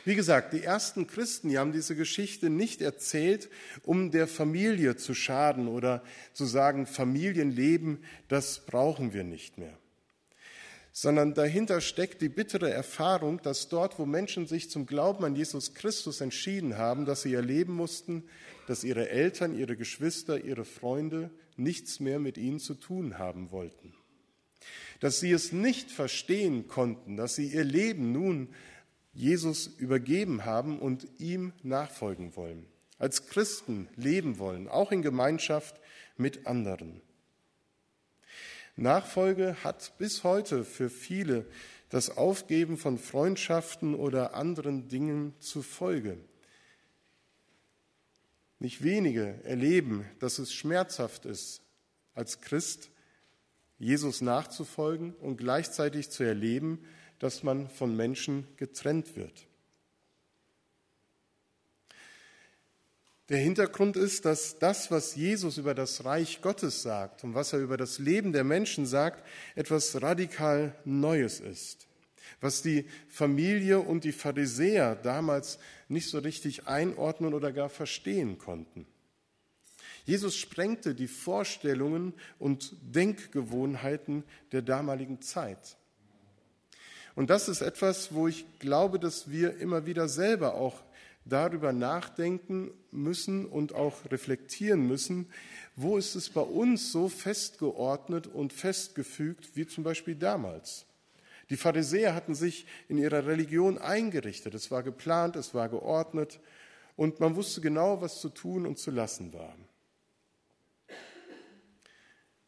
Wie 0.04 0.14
gesagt, 0.14 0.52
die 0.52 0.62
ersten 0.62 1.08
Christen, 1.08 1.48
die 1.48 1.58
haben 1.58 1.72
diese 1.72 1.96
Geschichte 1.96 2.48
nicht 2.48 2.80
erzählt, 2.80 3.48
um 3.82 4.12
der 4.12 4.28
Familie 4.28 4.96
zu 4.96 5.14
schaden 5.14 5.66
oder 5.66 6.02
zu 6.32 6.44
sagen, 6.44 6.86
Familienleben, 6.86 8.04
das 8.28 8.60
brauchen 8.66 9.12
wir 9.12 9.24
nicht 9.24 9.58
mehr. 9.58 9.76
Sondern 10.92 11.34
dahinter 11.34 11.80
steckt 11.80 12.22
die 12.22 12.28
bittere 12.28 12.70
Erfahrung, 12.70 13.42
dass 13.42 13.68
dort, 13.68 13.98
wo 13.98 14.06
Menschen 14.06 14.46
sich 14.46 14.70
zum 14.70 14.86
Glauben 14.86 15.24
an 15.24 15.34
Jesus 15.34 15.74
Christus 15.74 16.20
entschieden 16.20 16.78
haben, 16.78 17.04
dass 17.04 17.22
sie 17.22 17.34
erleben 17.34 17.74
mussten, 17.74 18.22
dass 18.68 18.84
ihre 18.84 19.08
Eltern, 19.10 19.58
ihre 19.58 19.76
Geschwister, 19.76 20.42
ihre 20.42 20.64
Freunde 20.64 21.30
nichts 21.56 21.98
mehr 21.98 22.20
mit 22.20 22.38
ihnen 22.38 22.60
zu 22.60 22.74
tun 22.74 23.18
haben 23.18 23.50
wollten 23.50 23.92
dass 25.00 25.20
sie 25.20 25.32
es 25.32 25.52
nicht 25.52 25.90
verstehen 25.90 26.68
konnten, 26.68 27.16
dass 27.16 27.34
sie 27.34 27.48
ihr 27.48 27.64
Leben 27.64 28.12
nun 28.12 28.48
Jesus 29.12 29.66
übergeben 29.66 30.44
haben 30.44 30.78
und 30.78 31.06
ihm 31.18 31.52
nachfolgen 31.62 32.36
wollen, 32.36 32.66
als 32.98 33.26
Christen 33.26 33.88
leben 33.96 34.38
wollen, 34.38 34.68
auch 34.68 34.92
in 34.92 35.02
Gemeinschaft 35.02 35.80
mit 36.16 36.46
anderen. 36.46 37.00
Nachfolge 38.76 39.56
hat 39.64 39.96
bis 39.96 40.22
heute 40.22 40.64
für 40.64 40.90
viele 40.90 41.46
das 41.88 42.16
Aufgeben 42.16 42.76
von 42.76 42.98
Freundschaften 42.98 43.94
oder 43.94 44.34
anderen 44.34 44.88
Dingen 44.88 45.34
zur 45.40 45.62
Folge. 45.62 46.18
Nicht 48.58 48.82
wenige 48.82 49.42
erleben, 49.44 50.04
dass 50.18 50.38
es 50.38 50.52
schmerzhaft 50.52 51.24
ist, 51.24 51.62
als 52.14 52.40
Christ 52.40 52.90
Jesus 53.78 54.20
nachzufolgen 54.20 55.14
und 55.14 55.36
gleichzeitig 55.36 56.10
zu 56.10 56.24
erleben, 56.24 56.78
dass 57.18 57.42
man 57.42 57.68
von 57.68 57.96
Menschen 57.96 58.46
getrennt 58.56 59.16
wird. 59.16 59.46
Der 63.28 63.38
Hintergrund 63.38 63.96
ist, 63.96 64.24
dass 64.24 64.58
das, 64.58 64.90
was 64.92 65.16
Jesus 65.16 65.58
über 65.58 65.74
das 65.74 66.04
Reich 66.04 66.40
Gottes 66.42 66.82
sagt 66.82 67.24
und 67.24 67.34
was 67.34 67.52
er 67.52 67.58
über 67.58 67.76
das 67.76 67.98
Leben 67.98 68.32
der 68.32 68.44
Menschen 68.44 68.86
sagt, 68.86 69.26
etwas 69.56 70.00
radikal 70.00 70.76
Neues 70.84 71.40
ist, 71.40 71.88
was 72.40 72.62
die 72.62 72.86
Familie 73.08 73.80
und 73.80 74.04
die 74.04 74.12
Pharisäer 74.12 74.94
damals 74.94 75.58
nicht 75.88 76.08
so 76.08 76.20
richtig 76.20 76.68
einordnen 76.68 77.34
oder 77.34 77.52
gar 77.52 77.68
verstehen 77.68 78.38
konnten. 78.38 78.86
Jesus 80.06 80.36
sprengte 80.36 80.94
die 80.94 81.08
Vorstellungen 81.08 82.14
und 82.38 82.76
Denkgewohnheiten 82.80 84.24
der 84.52 84.62
damaligen 84.62 85.20
Zeit. 85.20 85.76
Und 87.16 87.30
das 87.30 87.48
ist 87.48 87.60
etwas, 87.60 88.14
wo 88.14 88.28
ich 88.28 88.46
glaube, 88.58 89.00
dass 89.00 89.30
wir 89.30 89.58
immer 89.58 89.84
wieder 89.84 90.08
selber 90.08 90.54
auch 90.54 90.82
darüber 91.24 91.72
nachdenken 91.72 92.70
müssen 92.92 93.46
und 93.46 93.74
auch 93.74 94.10
reflektieren 94.10 94.86
müssen, 94.86 95.26
wo 95.74 95.98
ist 95.98 96.14
es 96.14 96.30
bei 96.30 96.40
uns 96.40 96.92
so 96.92 97.08
festgeordnet 97.08 98.28
und 98.28 98.52
festgefügt 98.52 99.56
wie 99.56 99.66
zum 99.66 99.82
Beispiel 99.82 100.14
damals. 100.14 100.86
Die 101.50 101.56
Pharisäer 101.56 102.14
hatten 102.14 102.34
sich 102.34 102.66
in 102.88 102.98
ihrer 102.98 103.26
Religion 103.26 103.78
eingerichtet. 103.78 104.54
Es 104.54 104.70
war 104.70 104.82
geplant, 104.82 105.36
es 105.36 105.52
war 105.52 105.68
geordnet 105.68 106.38
und 106.96 107.18
man 107.18 107.34
wusste 107.34 107.60
genau, 107.60 108.00
was 108.00 108.20
zu 108.20 108.28
tun 108.28 108.66
und 108.66 108.78
zu 108.78 108.90
lassen 108.90 109.32
war. 109.32 109.54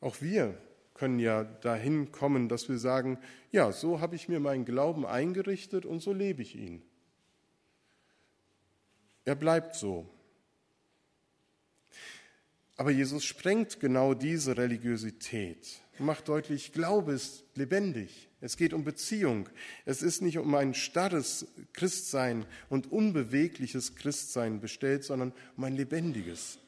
Auch 0.00 0.20
wir 0.20 0.56
können 0.94 1.18
ja 1.18 1.44
dahin 1.44 2.12
kommen, 2.12 2.48
dass 2.48 2.68
wir 2.68 2.78
sagen, 2.78 3.18
ja, 3.52 3.72
so 3.72 4.00
habe 4.00 4.16
ich 4.16 4.28
mir 4.28 4.40
meinen 4.40 4.64
Glauben 4.64 5.06
eingerichtet 5.06 5.86
und 5.86 6.00
so 6.00 6.12
lebe 6.12 6.42
ich 6.42 6.56
ihn. 6.56 6.82
Er 9.24 9.34
bleibt 9.34 9.74
so. 9.76 10.08
Aber 12.76 12.90
Jesus 12.90 13.24
sprengt 13.24 13.80
genau 13.80 14.14
diese 14.14 14.56
Religiosität 14.56 15.80
und 15.98 16.06
macht 16.06 16.28
deutlich, 16.28 16.72
Glaube 16.72 17.12
ist 17.12 17.44
lebendig. 17.54 18.28
Es 18.40 18.56
geht 18.56 18.72
um 18.72 18.84
Beziehung. 18.84 19.48
Es 19.84 20.00
ist 20.00 20.22
nicht 20.22 20.38
um 20.38 20.54
ein 20.54 20.74
starres 20.74 21.48
Christsein 21.72 22.46
und 22.68 22.90
unbewegliches 22.90 23.96
Christsein 23.96 24.60
bestellt, 24.60 25.02
sondern 25.02 25.32
um 25.56 25.64
ein 25.64 25.74
lebendiges. 25.74 26.58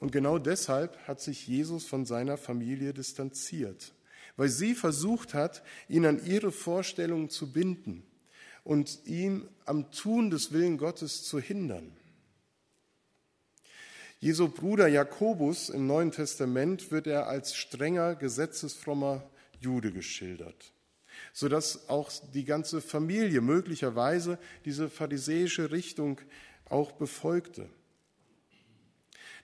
Und 0.00 0.12
genau 0.12 0.38
deshalb 0.38 0.96
hat 1.06 1.20
sich 1.20 1.46
Jesus 1.46 1.86
von 1.86 2.06
seiner 2.06 2.38
Familie 2.38 2.94
distanziert, 2.94 3.92
weil 4.36 4.48
sie 4.48 4.74
versucht 4.74 5.34
hat, 5.34 5.62
ihn 5.88 6.06
an 6.06 6.24
ihre 6.24 6.50
Vorstellungen 6.50 7.28
zu 7.28 7.52
binden 7.52 8.02
und 8.64 9.00
ihn 9.04 9.46
am 9.66 9.92
Tun 9.92 10.30
des 10.30 10.52
Willen 10.52 10.78
Gottes 10.78 11.22
zu 11.24 11.38
hindern. 11.38 11.92
Jesu 14.20 14.48
Bruder 14.48 14.88
Jakobus 14.88 15.68
im 15.68 15.86
Neuen 15.86 16.12
Testament 16.12 16.90
wird 16.90 17.06
er 17.06 17.26
als 17.26 17.54
strenger, 17.54 18.14
gesetzesfrommer 18.14 19.22
Jude 19.60 19.92
geschildert, 19.92 20.72
sodass 21.32 21.88
auch 21.88 22.10
die 22.32 22.44
ganze 22.44 22.80
Familie 22.80 23.40
möglicherweise 23.42 24.38
diese 24.64 24.88
pharisäische 24.88 25.70
Richtung 25.70 26.20
auch 26.68 26.92
befolgte. 26.92 27.68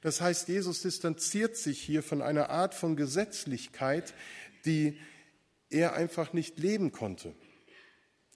Das 0.07 0.21
heißt, 0.21 0.47
Jesus 0.47 0.83
distanziert 0.83 1.57
sich 1.57 1.83
hier 1.83 2.01
von 2.01 2.23
einer 2.23 2.49
Art 2.49 2.75
von 2.75 2.95
Gesetzlichkeit, 2.95 4.15
die 4.65 4.97
er 5.69 5.95
einfach 5.95 6.33
nicht 6.33 6.61
leben 6.61 6.93
konnte. 6.93 7.35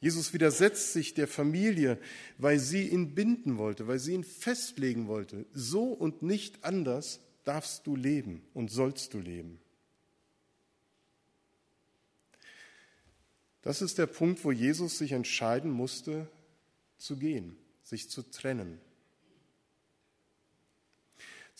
Jesus 0.00 0.32
widersetzt 0.32 0.92
sich 0.92 1.14
der 1.14 1.28
Familie, 1.28 2.00
weil 2.38 2.58
sie 2.58 2.88
ihn 2.88 3.14
binden 3.14 3.56
wollte, 3.56 3.86
weil 3.86 4.00
sie 4.00 4.14
ihn 4.14 4.24
festlegen 4.24 5.06
wollte. 5.06 5.46
So 5.54 5.84
und 5.84 6.22
nicht 6.22 6.64
anders 6.64 7.20
darfst 7.44 7.86
du 7.86 7.94
leben 7.94 8.42
und 8.52 8.72
sollst 8.72 9.14
du 9.14 9.20
leben. 9.20 9.60
Das 13.62 13.80
ist 13.80 13.98
der 13.98 14.06
Punkt, 14.06 14.44
wo 14.44 14.50
Jesus 14.50 14.98
sich 14.98 15.12
entscheiden 15.12 15.70
musste, 15.70 16.26
zu 16.98 17.16
gehen, 17.16 17.56
sich 17.84 18.10
zu 18.10 18.22
trennen. 18.22 18.80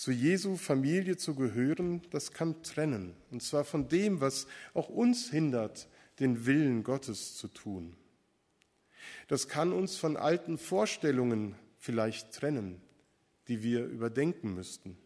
Zu 0.00 0.12
Jesu 0.12 0.56
Familie 0.56 1.18
zu 1.18 1.34
gehören, 1.34 2.00
das 2.08 2.32
kann 2.32 2.62
trennen. 2.62 3.14
Und 3.30 3.42
zwar 3.42 3.64
von 3.64 3.86
dem, 3.86 4.22
was 4.22 4.46
auch 4.72 4.88
uns 4.88 5.28
hindert, 5.28 5.88
den 6.20 6.46
Willen 6.46 6.84
Gottes 6.84 7.36
zu 7.36 7.48
tun. 7.48 7.94
Das 9.28 9.46
kann 9.46 9.74
uns 9.74 9.96
von 9.96 10.16
alten 10.16 10.56
Vorstellungen 10.56 11.54
vielleicht 11.76 12.32
trennen, 12.32 12.80
die 13.46 13.62
wir 13.62 13.84
überdenken 13.84 14.54
müssten. 14.54 14.96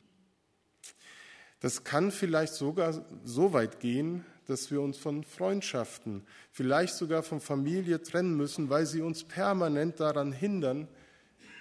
Das 1.58 1.82
kann 1.82 2.12
vielleicht 2.12 2.54
sogar 2.54 3.04
so 3.24 3.52
weit 3.52 3.80
gehen, 3.80 4.24
dass 4.46 4.70
wir 4.70 4.80
uns 4.80 4.96
von 4.96 5.24
Freundschaften, 5.24 6.22
vielleicht 6.52 6.94
sogar 6.94 7.24
von 7.24 7.40
Familie 7.40 8.00
trennen 8.00 8.36
müssen, 8.36 8.70
weil 8.70 8.86
sie 8.86 9.00
uns 9.00 9.24
permanent 9.24 9.98
daran 9.98 10.30
hindern, 10.30 10.86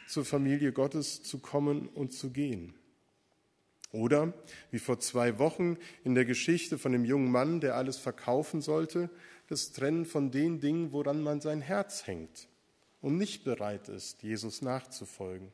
zur 0.07 0.23
Familie 0.23 0.71
Gottes 0.71 1.23
zu 1.23 1.39
kommen 1.39 1.87
und 1.87 2.13
zu 2.13 2.29
gehen. 2.29 2.75
Oder 3.93 4.33
wie 4.71 4.79
vor 4.79 4.99
zwei 4.99 5.37
Wochen 5.37 5.77
in 6.03 6.15
der 6.15 6.25
Geschichte 6.25 6.79
von 6.79 6.91
dem 6.91 7.05
jungen 7.05 7.31
Mann, 7.31 7.61
der 7.61 7.75
alles 7.75 7.97
verkaufen 7.97 8.59
sollte, 8.59 9.09
das 9.47 9.71
Trennen 9.71 10.05
von 10.05 10.31
den 10.31 10.59
Dingen, 10.59 10.91
woran 10.91 11.21
man 11.21 11.41
sein 11.41 11.61
Herz 11.61 12.07
hängt 12.07 12.49
und 13.01 13.17
nicht 13.17 13.43
bereit 13.43 13.89
ist, 13.89 14.23
Jesus 14.23 14.63
nachzufolgen. 14.63 15.53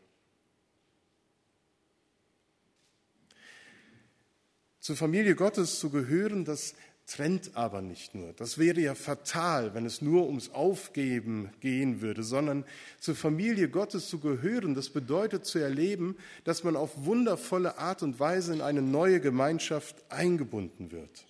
Zur 4.80 4.96
Familie 4.96 5.36
Gottes 5.36 5.78
zu 5.78 5.90
gehören, 5.90 6.46
das 6.46 6.76
trennt 7.10 7.52
aber 7.56 7.82
nicht 7.82 8.14
nur. 8.14 8.34
Das 8.34 8.58
wäre 8.58 8.80
ja 8.80 8.94
fatal, 8.94 9.74
wenn 9.74 9.86
es 9.86 10.02
nur 10.02 10.28
ums 10.28 10.52
Aufgeben 10.52 11.50
gehen 11.60 12.02
würde, 12.02 12.24
sondern 12.24 12.66
zur 13.00 13.16
Familie 13.16 13.68
Gottes 13.68 14.10
zu 14.10 14.20
gehören, 14.20 14.76
das 14.76 14.90
bedeutet 14.90 15.46
zu 15.46 15.60
erleben, 15.60 16.16
dass 16.44 16.64
man 16.64 16.76
auf 16.76 17.06
wundervolle 17.06 17.78
Art 17.80 18.04
und 18.04 18.20
Weise 18.20 18.54
in 18.54 18.62
eine 18.62 18.82
neue 18.82 19.20
Gemeinschaft 19.20 19.96
eingebunden 20.10 20.92
wird. 20.92 21.26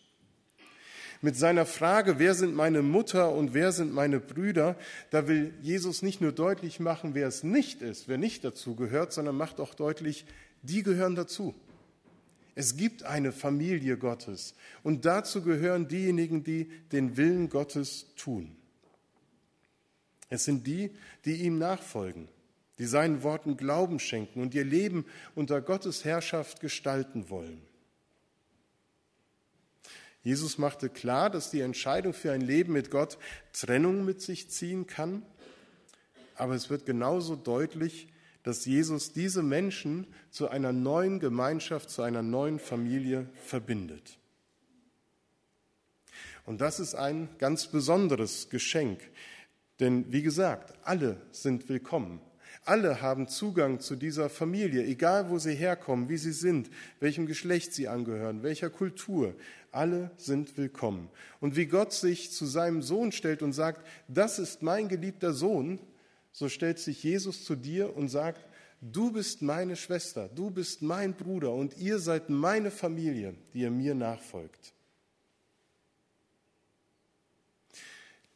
Mit 1.22 1.36
seiner 1.36 1.66
Frage, 1.66 2.20
wer 2.20 2.34
sind 2.34 2.56
meine 2.56 2.82
Mutter 2.82 3.34
und 3.34 3.54
wer 3.54 3.72
sind 3.72 3.94
meine 3.94 4.20
Brüder, 4.20 4.78
da 5.12 5.28
will 5.28 5.54
Jesus 5.62 6.02
nicht 6.02 6.22
nur 6.22 6.32
deutlich 6.32 6.80
machen, 6.80 7.14
wer 7.14 7.28
es 7.28 7.44
nicht 7.44 7.82
ist, 7.82 8.08
wer 8.08 8.18
nicht 8.18 8.44
dazu 8.44 8.76
gehört, 8.76 9.12
sondern 9.12 9.36
macht 9.36 9.60
auch 9.60 9.74
deutlich, 9.74 10.26
die 10.62 10.84
gehören 10.84 11.16
dazu. 11.16 11.56
Es 12.56 12.78
gibt 12.78 13.04
eine 13.04 13.32
Familie 13.32 13.98
Gottes 13.98 14.56
und 14.84 15.06
dazu 15.06 15.42
gehören 15.42 15.88
diejenigen, 15.88 16.44
die 16.44 16.70
den 16.92 17.18
Willen 17.18 17.50
Gottes 17.50 18.08
tun. 18.16 18.56
Es 20.30 20.46
sind 20.46 20.68
die, 20.68 20.92
die 21.26 21.36
ihm 21.44 21.58
nachfolgen, 21.58 22.28
die 22.78 22.86
seinen 22.86 23.24
Worten 23.24 23.58
Glauben 23.58 24.00
schenken 24.00 24.42
und 24.42 24.54
ihr 24.54 24.66
Leben 24.66 25.06
unter 25.36 25.62
Gottes 25.62 26.06
Herrschaft 26.06 26.60
gestalten 26.60 27.30
wollen. 27.30 27.62
Jesus 30.22 30.58
machte 30.58 30.90
klar, 30.90 31.30
dass 31.30 31.50
die 31.50 31.62
Entscheidung 31.62 32.14
für 32.14 32.32
ein 32.32 32.42
Leben 32.42 32.74
mit 32.74 32.92
Gott 32.92 33.18
Trennung 33.54 34.06
mit 34.06 34.22
sich 34.22 34.50
ziehen 34.50 34.86
kann, 34.86 35.24
aber 36.36 36.56
es 36.56 36.70
wird 36.70 36.86
genauso 36.86 37.36
deutlich, 37.36 38.08
dass 38.44 38.66
Jesus 38.66 39.14
diese 39.14 39.44
Menschen 39.44 40.08
zu 40.32 40.50
einer 40.50 40.72
neuen 40.72 41.20
Gemeinschaft, 41.20 41.90
zu 41.90 42.02
einer 42.02 42.22
neuen 42.22 42.60
Familie 42.60 43.28
verbindet. 43.46 44.18
Und 46.46 46.62
das 46.62 46.80
ist 46.80 46.96
ein 46.96 47.30
ganz 47.38 47.68
besonderes 47.68 48.50
Geschenk, 48.50 49.00
denn 49.80 50.12
wie 50.12 50.22
gesagt, 50.22 50.74
alle 50.84 51.22
sind 51.32 51.70
willkommen. 51.70 52.22
Alle 52.66 53.02
haben 53.02 53.28
Zugang 53.28 53.80
zu 53.80 53.96
dieser 53.96 54.30
Familie, 54.30 54.84
egal 54.84 55.30
wo 55.30 55.40
sie 55.40 55.56
herkommen, 55.56 56.10
wie 56.10 56.18
sie 56.18 56.34
sind, 56.34 56.70
welchem 57.00 57.26
Geschlecht 57.26 57.74
sie 57.74 57.88
angehören, 57.88 58.44
welcher 58.44 58.70
Kultur. 58.70 59.36
Alle 59.72 60.12
sind 60.18 60.58
willkommen. 60.58 61.10
Und 61.40 61.56
wie 61.56 61.68
Gott 61.68 61.94
sich 61.94 62.32
zu 62.32 62.46
seinem 62.46 62.82
Sohn 62.82 63.12
stellt 63.12 63.42
und 63.42 63.54
sagt, 63.54 63.86
das 64.08 64.40
ist 64.40 64.62
mein 64.62 64.90
geliebter 64.90 65.34
Sohn, 65.34 65.80
so 66.32 66.50
stellt 66.50 66.80
sich 66.80 67.04
Jesus 67.04 67.44
zu 67.44 67.56
dir 67.56 67.96
und 67.96 68.10
sagt, 68.10 68.46
du 68.82 69.12
bist 69.12 69.42
meine 69.42 69.76
Schwester, 69.76 70.30
du 70.30 70.52
bist 70.52 70.82
mein 70.82 71.14
Bruder 71.14 71.54
und 71.54 71.78
ihr 71.78 72.00
seid 72.00 72.30
meine 72.30 72.72
Familie, 72.72 73.36
die 73.54 73.62
ihr 73.62 73.72
mir 73.72 73.96
nachfolgt. 73.96 74.74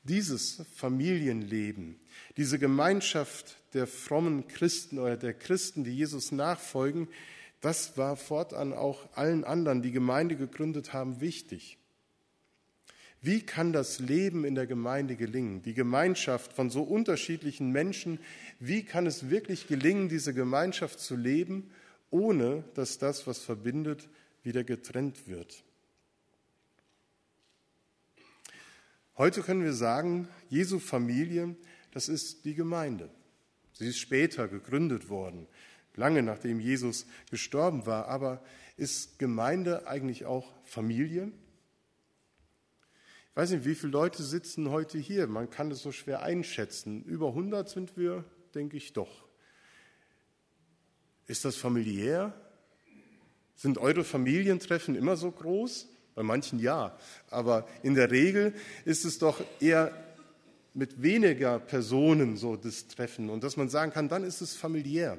Dieses 0.04 0.62
Familienleben, 0.76 1.98
diese 2.36 2.60
Gemeinschaft 2.60 3.58
der 3.74 3.88
frommen 3.88 4.48
Christen 4.48 5.00
oder 5.00 5.16
der 5.16 5.34
Christen, 5.34 5.86
die 5.86 5.96
Jesus 5.96 6.34
nachfolgen, 6.34 7.08
das 7.62 7.98
war 7.98 8.18
fortan 8.18 8.74
auch 8.74 9.08
allen 9.16 9.46
anderen, 9.46 9.82
die 9.82 9.94
Gemeinde 9.94 10.36
gegründet 10.36 10.92
haben, 10.92 11.22
wichtig. 11.22 11.78
Wie 13.24 13.42
kann 13.42 13.72
das 13.72 14.00
Leben 14.00 14.44
in 14.44 14.54
der 14.54 14.68
Gemeinde 14.68 15.16
gelingen? 15.16 15.62
Die 15.62 15.74
Gemeinschaft 15.74 16.52
von 16.52 16.70
so 16.70 16.84
unterschiedlichen 16.84 17.72
Menschen, 17.72 18.20
wie 18.60 18.84
kann 18.84 19.08
es 19.08 19.30
wirklich 19.30 19.68
gelingen, 19.68 20.10
diese 20.10 20.34
Gemeinschaft 20.34 21.00
zu 21.00 21.16
leben, 21.16 21.72
ohne 22.10 22.66
dass 22.74 22.98
das, 22.98 23.26
was 23.26 23.40
verbindet, 23.40 24.10
wieder 24.44 24.66
getrennt 24.66 25.26
wird? 25.26 25.64
Heute 29.16 29.42
können 29.42 29.64
wir 29.64 29.74
sagen, 29.74 30.28
Jesu 30.50 30.80
Familie, 30.80 31.56
das 31.92 32.10
ist 32.10 32.44
die 32.44 32.56
Gemeinde. 32.56 33.10
Sie 33.72 33.88
ist 33.88 34.00
später 34.00 34.50
gegründet 34.50 35.08
worden, 35.08 35.48
lange 35.96 36.24
nachdem 36.24 36.60
Jesus 36.60 37.06
gestorben 37.32 37.86
war. 37.86 38.10
Aber 38.10 38.44
ist 38.76 39.18
Gemeinde 39.18 39.88
eigentlich 39.88 40.26
auch 40.26 40.52
Familie? 40.66 41.32
Ich 43.34 43.38
weiß 43.38 43.50
nicht, 43.50 43.66
wie 43.66 43.74
viele 43.74 43.94
Leute 43.94 44.22
sitzen 44.22 44.70
heute 44.70 45.00
hier. 45.00 45.26
Man 45.26 45.50
kann 45.50 45.72
es 45.72 45.82
so 45.82 45.92
schwer 45.92 46.22
einschätzen. 46.22 47.02
Über 47.02 47.30
100 47.30 47.68
sind 47.68 47.98
wir, 47.98 48.24
denke 48.54 48.78
ich 48.78 48.94
doch. 48.94 49.26
Ist 51.26 51.44
das 51.44 51.56
familiär? 51.56 52.40
Sind 53.56 53.80
eure 53.80 54.04
Familientreffen 54.04 54.94
immer 54.94 55.18
so 55.18 55.32
groß? 55.32 55.90
Bei 56.14 56.22
manchen 56.22 56.60
ja. 56.60 56.96
Aber 57.32 57.68
in 57.82 57.96
der 57.96 58.12
Regel 58.12 58.54
ist 58.86 59.04
es 59.04 59.18
doch 59.18 59.44
eher 59.60 59.92
mit 60.76 61.02
weniger 61.02 61.58
Personen 61.58 62.38
so 62.38 62.56
das 62.56 62.88
Treffen. 62.88 63.32
Und 63.32 63.44
dass 63.44 63.58
man 63.58 63.68
sagen 63.68 63.92
kann, 63.92 64.10
dann 64.10 64.24
ist 64.24 64.42
es 64.42 64.56
familiär. 64.56 65.18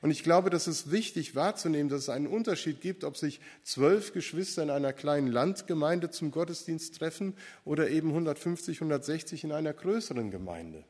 Und 0.00 0.10
ich 0.10 0.22
glaube, 0.22 0.50
das 0.50 0.68
ist 0.68 0.92
wichtig 0.92 1.34
wahrzunehmen, 1.34 1.88
dass 1.88 2.02
es 2.02 2.08
einen 2.08 2.28
Unterschied 2.28 2.80
gibt, 2.80 3.02
ob 3.04 3.16
sich 3.16 3.40
zwölf 3.64 4.12
Geschwister 4.12 4.62
in 4.62 4.70
einer 4.70 4.92
kleinen 4.92 5.26
Landgemeinde 5.26 6.10
zum 6.10 6.30
Gottesdienst 6.30 6.96
treffen 6.96 7.34
oder 7.64 7.90
eben 7.90 8.10
150, 8.10 8.78
160 8.78 9.44
in 9.44 9.52
einer 9.52 9.72
größeren 9.72 10.30
Gemeinde. 10.30 10.84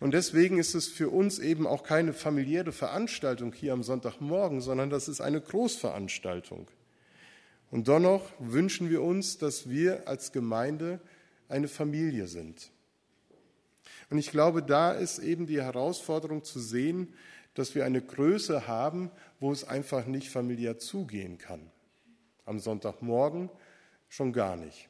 Und 0.00 0.14
deswegen 0.14 0.58
ist 0.58 0.74
es 0.74 0.88
für 0.88 1.10
uns 1.10 1.38
eben 1.38 1.66
auch 1.66 1.84
keine 1.84 2.12
familiäre 2.12 2.72
Veranstaltung 2.72 3.52
hier 3.52 3.72
am 3.72 3.82
Sonntagmorgen, 3.82 4.60
sondern 4.60 4.90
das 4.90 5.08
ist 5.08 5.20
eine 5.20 5.40
Großveranstaltung. 5.40 6.68
Und 7.70 7.86
dennoch 7.86 8.24
wünschen 8.40 8.90
wir 8.90 9.02
uns, 9.02 9.38
dass 9.38 9.68
wir 9.68 10.08
als 10.08 10.32
Gemeinde 10.32 11.00
eine 11.48 11.68
Familie 11.68 12.26
sind. 12.26 12.70
Und 14.08 14.18
ich 14.18 14.32
glaube, 14.32 14.62
da 14.62 14.92
ist 14.92 15.20
eben 15.20 15.46
die 15.46 15.62
Herausforderung 15.62 16.42
zu 16.42 16.58
sehen, 16.58 17.14
dass 17.54 17.74
wir 17.74 17.84
eine 17.84 18.00
Größe 18.00 18.66
haben, 18.66 19.10
wo 19.38 19.52
es 19.52 19.64
einfach 19.64 20.06
nicht 20.06 20.30
familiär 20.30 20.78
zugehen 20.78 21.38
kann. 21.38 21.70
Am 22.44 22.58
Sonntagmorgen 22.58 23.50
schon 24.08 24.32
gar 24.32 24.56
nicht. 24.56 24.88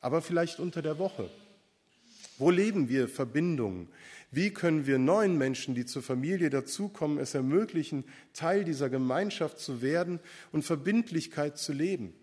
Aber 0.00 0.22
vielleicht 0.22 0.60
unter 0.60 0.82
der 0.82 0.98
Woche. 0.98 1.30
Wo 2.38 2.50
leben 2.50 2.88
wir 2.88 3.08
Verbindungen? 3.08 3.88
Wie 4.30 4.50
können 4.50 4.86
wir 4.86 4.98
neuen 4.98 5.36
Menschen, 5.36 5.74
die 5.74 5.84
zur 5.84 6.02
Familie 6.02 6.50
dazukommen, 6.50 7.18
es 7.18 7.34
ermöglichen, 7.34 8.04
Teil 8.32 8.64
dieser 8.64 8.88
Gemeinschaft 8.88 9.58
zu 9.58 9.82
werden 9.82 10.20
und 10.52 10.64
Verbindlichkeit 10.64 11.58
zu 11.58 11.72
leben? 11.72 12.14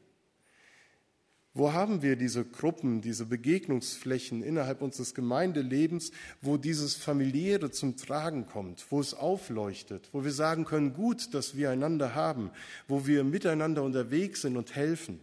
Wo 1.58 1.74
haben 1.74 2.04
wir 2.04 2.17
diese 2.17 2.46
Gruppen, 2.46 3.02
diese 3.02 3.26
Begegnungsflächen 3.26 4.43
innerhalb 4.43 4.84
unseres 4.84 5.15
Gemeindelebens, 5.15 6.12
wo 6.39 6.56
dieses 6.56 6.93
Familiäre 6.93 7.72
zum 7.72 7.98
Tragen 7.98 8.46
kommt, 8.46 8.86
wo 8.91 9.00
es 9.00 9.15
aufleuchtet, 9.15 10.08
wo 10.12 10.24
wir 10.24 10.32
sagen 10.32 10.65
können, 10.65 10.93
gut, 10.93 11.34
dass 11.34 11.58
wir 11.58 11.72
einander 11.72 12.13
haben, 12.13 12.52
wo 12.88 13.08
wir 13.08 13.24
miteinander 13.24 13.82
unterwegs 13.82 14.43
sind 14.43 14.56
und 14.56 14.76
helfen? 14.76 15.20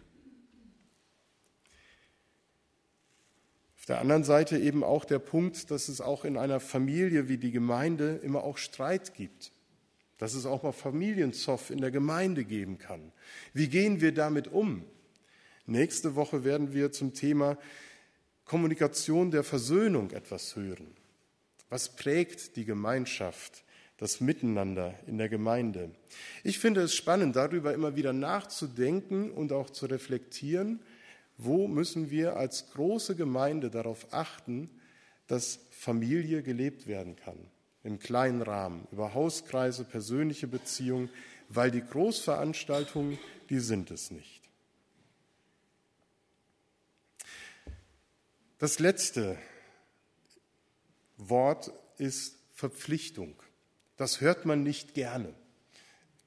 Auf 3.78 3.86
der 3.86 4.00
anderen 4.00 4.24
Seite 4.24 4.58
eben 4.58 4.82
auch 4.82 5.04
der 5.04 5.20
Punkt, 5.20 5.70
dass 5.70 5.86
es 5.86 6.00
auch 6.00 6.24
in 6.24 6.36
einer 6.36 6.58
Familie 6.58 7.28
wie 7.28 7.38
die 7.38 7.52
Gemeinde 7.52 8.16
immer 8.24 8.42
auch 8.42 8.58
Streit 8.58 9.14
gibt. 9.14 9.52
Dass 10.18 10.34
es 10.34 10.46
auch 10.46 10.64
mal 10.64 10.72
Familienzoff 10.72 11.70
in 11.70 11.78
der 11.78 11.92
Gemeinde 11.92 12.44
geben 12.44 12.78
kann. 12.78 13.12
Wie 13.52 13.68
gehen 13.68 14.00
wir 14.00 14.12
damit 14.12 14.48
um? 14.48 14.84
Nächste 15.66 16.14
Woche 16.14 16.44
werden 16.44 16.74
wir 16.74 16.92
zum 16.92 17.14
Thema 17.14 17.56
Kommunikation 18.44 19.30
der 19.30 19.42
Versöhnung 19.42 20.10
etwas 20.10 20.56
hören. 20.56 20.94
Was 21.70 21.96
prägt 21.96 22.56
die 22.56 22.66
Gemeinschaft, 22.66 23.64
das 23.96 24.20
Miteinander 24.20 24.94
in 25.06 25.16
der 25.16 25.30
Gemeinde? 25.30 25.90
Ich 26.42 26.58
finde 26.58 26.82
es 26.82 26.94
spannend, 26.94 27.36
darüber 27.36 27.72
immer 27.72 27.96
wieder 27.96 28.12
nachzudenken 28.12 29.30
und 29.30 29.52
auch 29.52 29.70
zu 29.70 29.86
reflektieren, 29.86 30.80
wo 31.38 31.66
müssen 31.66 32.10
wir 32.10 32.36
als 32.36 32.70
große 32.72 33.16
Gemeinde 33.16 33.70
darauf 33.70 34.12
achten, 34.12 34.68
dass 35.26 35.60
Familie 35.70 36.42
gelebt 36.42 36.86
werden 36.86 37.16
kann, 37.16 37.38
im 37.82 37.98
kleinen 37.98 38.42
Rahmen, 38.42 38.86
über 38.92 39.14
Hauskreise, 39.14 39.84
persönliche 39.84 40.46
Beziehungen, 40.46 41.08
weil 41.48 41.70
die 41.70 41.82
Großveranstaltungen, 41.82 43.18
die 43.48 43.60
sind 43.60 43.90
es 43.90 44.10
nicht. 44.10 44.43
Das 48.58 48.78
letzte 48.78 49.38
Wort 51.16 51.72
ist 51.98 52.36
Verpflichtung. 52.52 53.34
Das 53.96 54.20
hört 54.20 54.46
man 54.46 54.62
nicht 54.62 54.94
gerne. 54.94 55.34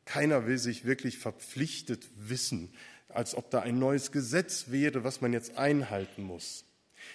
Keiner 0.05 0.45
will 0.45 0.57
sich 0.57 0.85
wirklich 0.85 1.17
verpflichtet 1.17 2.07
wissen, 2.15 2.73
als 3.09 3.35
ob 3.35 3.49
da 3.49 3.61
ein 3.61 3.79
neues 3.79 4.11
Gesetz 4.11 4.65
wäre, 4.69 5.03
was 5.03 5.21
man 5.21 5.33
jetzt 5.33 5.57
einhalten 5.57 6.23
muss. 6.23 6.65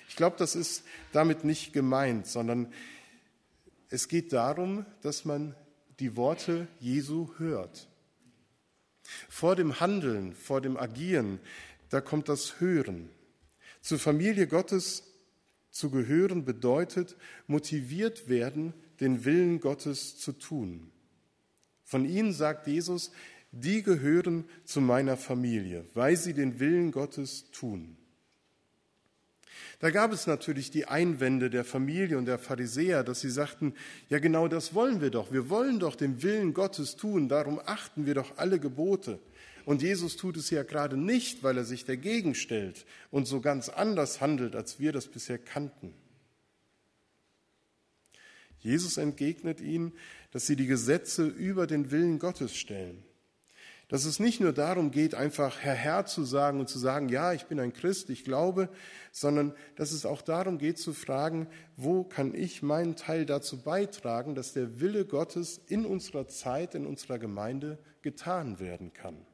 Ich 0.08 0.16
glaube, 0.16 0.36
das 0.38 0.54
ist 0.54 0.84
damit 1.12 1.44
nicht 1.44 1.72
gemeint, 1.72 2.26
sondern 2.26 2.72
es 3.88 4.08
geht 4.08 4.32
darum, 4.32 4.86
dass 5.02 5.24
man 5.24 5.54
die 6.00 6.16
Worte 6.16 6.66
Jesu 6.80 7.30
hört. 7.38 7.88
Vor 9.28 9.56
dem 9.56 9.80
Handeln, 9.80 10.34
vor 10.34 10.60
dem 10.60 10.76
Agieren 10.76 11.40
da 11.92 12.00
kommt 12.00 12.30
das 12.30 12.58
Hören. 12.58 13.10
Zur 13.82 13.98
Familie 13.98 14.46
Gottes 14.46 15.02
zu 15.70 15.90
gehören 15.90 16.44
bedeutet 16.44 17.16
motiviert 17.46 18.28
werden, 18.28 18.72
den 19.00 19.24
Willen 19.24 19.60
Gottes 19.60 20.18
zu 20.18 20.32
tun. 20.32 20.90
Von 21.84 22.04
ihnen 22.04 22.32
sagt 22.32 22.68
Jesus, 22.68 23.10
die 23.50 23.82
gehören 23.82 24.44
zu 24.64 24.80
meiner 24.80 25.16
Familie, 25.16 25.84
weil 25.94 26.16
sie 26.16 26.32
den 26.32 26.60
Willen 26.60 26.92
Gottes 26.92 27.50
tun. 27.50 27.96
Da 29.80 29.90
gab 29.90 30.12
es 30.12 30.28
natürlich 30.28 30.70
die 30.70 30.86
Einwände 30.86 31.50
der 31.50 31.64
Familie 31.64 32.16
und 32.16 32.26
der 32.26 32.38
Pharisäer, 32.38 33.02
dass 33.02 33.20
sie 33.20 33.30
sagten, 33.30 33.74
ja 34.08 34.20
genau 34.20 34.46
das 34.46 34.74
wollen 34.74 35.00
wir 35.00 35.10
doch, 35.10 35.32
wir 35.32 35.50
wollen 35.50 35.80
doch 35.80 35.96
den 35.96 36.22
Willen 36.22 36.54
Gottes 36.54 36.94
tun, 36.94 37.28
darum 37.28 37.60
achten 37.66 38.06
wir 38.06 38.14
doch 38.14 38.38
alle 38.38 38.60
Gebote. 38.60 39.18
Und 39.64 39.82
Jesus 39.82 40.16
tut 40.16 40.36
es 40.36 40.50
ja 40.50 40.62
gerade 40.62 40.96
nicht, 40.96 41.42
weil 41.42 41.56
er 41.56 41.64
sich 41.64 41.84
dagegen 41.84 42.34
stellt 42.34 42.84
und 43.10 43.26
so 43.26 43.40
ganz 43.40 43.68
anders 43.68 44.20
handelt, 44.20 44.56
als 44.56 44.80
wir 44.80 44.92
das 44.92 45.08
bisher 45.08 45.38
kannten. 45.38 45.94
Jesus 48.58 48.96
entgegnet 48.96 49.60
ihnen, 49.60 49.92
dass 50.30 50.46
sie 50.46 50.56
die 50.56 50.66
Gesetze 50.66 51.26
über 51.26 51.66
den 51.66 51.90
Willen 51.90 52.18
Gottes 52.18 52.56
stellen. 52.56 53.02
Dass 53.88 54.06
es 54.06 54.18
nicht 54.18 54.40
nur 54.40 54.54
darum 54.54 54.90
geht, 54.90 55.14
einfach 55.14 55.58
Herr 55.60 55.74
Herr 55.74 56.06
zu 56.06 56.24
sagen 56.24 56.60
und 56.60 56.68
zu 56.68 56.78
sagen, 56.78 57.10
ja, 57.10 57.34
ich 57.34 57.44
bin 57.44 57.60
ein 57.60 57.74
Christ, 57.74 58.08
ich 58.08 58.24
glaube, 58.24 58.70
sondern 59.10 59.52
dass 59.76 59.92
es 59.92 60.06
auch 60.06 60.22
darum 60.22 60.56
geht 60.56 60.78
zu 60.78 60.94
fragen, 60.94 61.46
wo 61.76 62.02
kann 62.02 62.34
ich 62.34 62.62
meinen 62.62 62.96
Teil 62.96 63.26
dazu 63.26 63.60
beitragen, 63.60 64.34
dass 64.34 64.54
der 64.54 64.80
Wille 64.80 65.04
Gottes 65.04 65.60
in 65.66 65.84
unserer 65.84 66.26
Zeit, 66.26 66.74
in 66.74 66.86
unserer 66.86 67.18
Gemeinde 67.18 67.78
getan 68.00 68.60
werden 68.60 68.94
kann. 68.94 69.26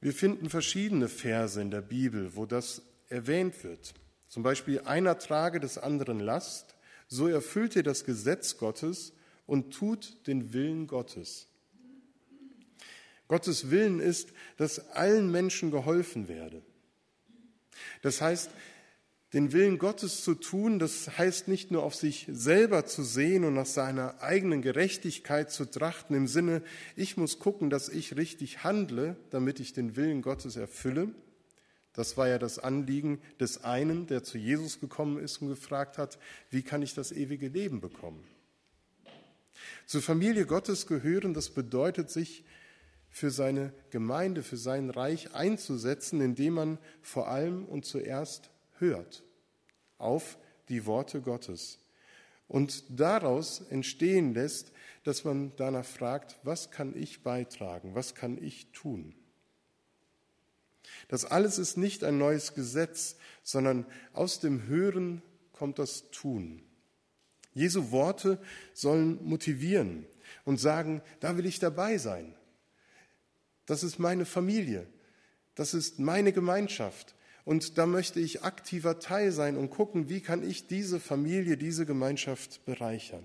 Wir 0.00 0.12
finden 0.14 0.48
verschiedene 0.48 1.08
Verse 1.08 1.60
in 1.60 1.70
der 1.70 1.82
Bibel, 1.82 2.34
wo 2.34 2.46
das 2.46 2.82
erwähnt 3.08 3.62
wird. 3.64 3.94
Zum 4.28 4.42
Beispiel 4.42 4.80
einer 4.80 5.18
trage 5.18 5.60
des 5.60 5.76
anderen 5.76 6.20
Last, 6.20 6.74
so 7.08 7.26
erfüllt 7.26 7.76
ihr 7.76 7.82
das 7.82 8.04
Gesetz 8.04 8.56
Gottes 8.56 9.12
und 9.46 9.74
tut 9.74 10.26
den 10.26 10.52
Willen 10.52 10.86
Gottes. 10.86 11.48
Gottes 13.28 13.70
Willen 13.70 14.00
ist, 14.00 14.30
dass 14.56 14.90
allen 14.90 15.30
Menschen 15.30 15.70
geholfen 15.70 16.28
werde. 16.28 16.62
Das 18.02 18.20
heißt, 18.20 18.50
den 19.32 19.52
Willen 19.52 19.78
Gottes 19.78 20.24
zu 20.24 20.34
tun, 20.34 20.80
das 20.80 21.16
heißt 21.18 21.46
nicht 21.46 21.70
nur 21.70 21.84
auf 21.84 21.94
sich 21.94 22.26
selber 22.30 22.84
zu 22.84 23.04
sehen 23.04 23.44
und 23.44 23.54
nach 23.54 23.66
seiner 23.66 24.20
eigenen 24.22 24.60
Gerechtigkeit 24.60 25.52
zu 25.52 25.66
trachten, 25.66 26.16
im 26.16 26.26
Sinne, 26.26 26.62
ich 26.96 27.16
muss 27.16 27.38
gucken, 27.38 27.70
dass 27.70 27.88
ich 27.88 28.16
richtig 28.16 28.64
handle, 28.64 29.16
damit 29.30 29.60
ich 29.60 29.72
den 29.72 29.94
Willen 29.94 30.22
Gottes 30.22 30.56
erfülle. 30.56 31.14
Das 31.92 32.16
war 32.16 32.28
ja 32.28 32.38
das 32.38 32.58
Anliegen 32.58 33.20
des 33.38 33.62
einen, 33.62 34.06
der 34.06 34.24
zu 34.24 34.36
Jesus 34.36 34.80
gekommen 34.80 35.18
ist 35.18 35.42
und 35.42 35.48
gefragt 35.48 35.98
hat, 35.98 36.18
wie 36.50 36.62
kann 36.62 36.82
ich 36.82 36.94
das 36.94 37.12
ewige 37.12 37.48
Leben 37.48 37.80
bekommen? 37.80 38.24
Zur 39.86 40.02
Familie 40.02 40.46
Gottes 40.46 40.86
gehören, 40.86 41.34
das 41.34 41.50
bedeutet 41.50 42.10
sich 42.10 42.44
für 43.10 43.30
seine 43.30 43.72
Gemeinde, 43.90 44.42
für 44.42 44.56
sein 44.56 44.90
Reich 44.90 45.34
einzusetzen, 45.34 46.20
indem 46.20 46.54
man 46.54 46.78
vor 47.02 47.28
allem 47.28 47.64
und 47.64 47.84
zuerst 47.84 48.49
hört 48.80 49.22
auf 49.98 50.38
die 50.68 50.86
Worte 50.86 51.20
Gottes 51.20 51.78
und 52.48 52.84
daraus 52.88 53.60
entstehen 53.70 54.34
lässt, 54.34 54.72
dass 55.04 55.24
man 55.24 55.52
danach 55.56 55.84
fragt, 55.84 56.38
was 56.42 56.70
kann 56.70 56.96
ich 56.96 57.22
beitragen, 57.22 57.94
was 57.94 58.14
kann 58.14 58.42
ich 58.42 58.72
tun. 58.72 59.14
Das 61.08 61.24
alles 61.24 61.58
ist 61.58 61.76
nicht 61.76 62.04
ein 62.04 62.18
neues 62.18 62.54
Gesetz, 62.54 63.16
sondern 63.42 63.86
aus 64.12 64.40
dem 64.40 64.66
Hören 64.66 65.22
kommt 65.52 65.78
das 65.78 66.10
Tun. 66.10 66.62
Jesu 67.52 67.90
Worte 67.90 68.38
sollen 68.72 69.22
motivieren 69.24 70.06
und 70.44 70.58
sagen, 70.58 71.02
da 71.20 71.36
will 71.36 71.46
ich 71.46 71.58
dabei 71.58 71.98
sein. 71.98 72.34
Das 73.66 73.82
ist 73.82 73.98
meine 73.98 74.24
Familie. 74.24 74.86
Das 75.54 75.74
ist 75.74 75.98
meine 75.98 76.32
Gemeinschaft. 76.32 77.14
Und 77.44 77.78
da 77.78 77.86
möchte 77.86 78.20
ich 78.20 78.42
aktiver 78.42 78.98
Teil 78.98 79.32
sein 79.32 79.56
und 79.56 79.70
gucken, 79.70 80.08
wie 80.08 80.20
kann 80.20 80.48
ich 80.48 80.66
diese 80.66 81.00
Familie, 81.00 81.56
diese 81.56 81.86
Gemeinschaft 81.86 82.64
bereichern. 82.64 83.24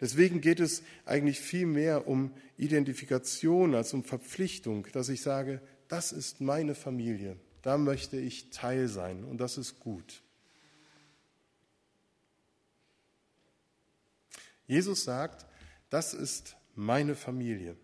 Deswegen 0.00 0.40
geht 0.40 0.60
es 0.60 0.82
eigentlich 1.04 1.40
viel 1.40 1.66
mehr 1.66 2.08
um 2.08 2.32
Identifikation 2.56 3.74
als 3.74 3.92
um 3.92 4.02
Verpflichtung, 4.02 4.86
dass 4.92 5.10
ich 5.10 5.20
sage, 5.20 5.60
das 5.88 6.12
ist 6.12 6.40
meine 6.40 6.74
Familie, 6.74 7.36
da 7.62 7.76
möchte 7.76 8.16
ich 8.16 8.50
Teil 8.50 8.88
sein 8.88 9.24
und 9.24 9.38
das 9.38 9.58
ist 9.58 9.80
gut. 9.80 10.22
Jesus 14.66 15.04
sagt, 15.04 15.46
das 15.90 16.14
ist 16.14 16.56
meine 16.76 17.14
Familie. 17.14 17.76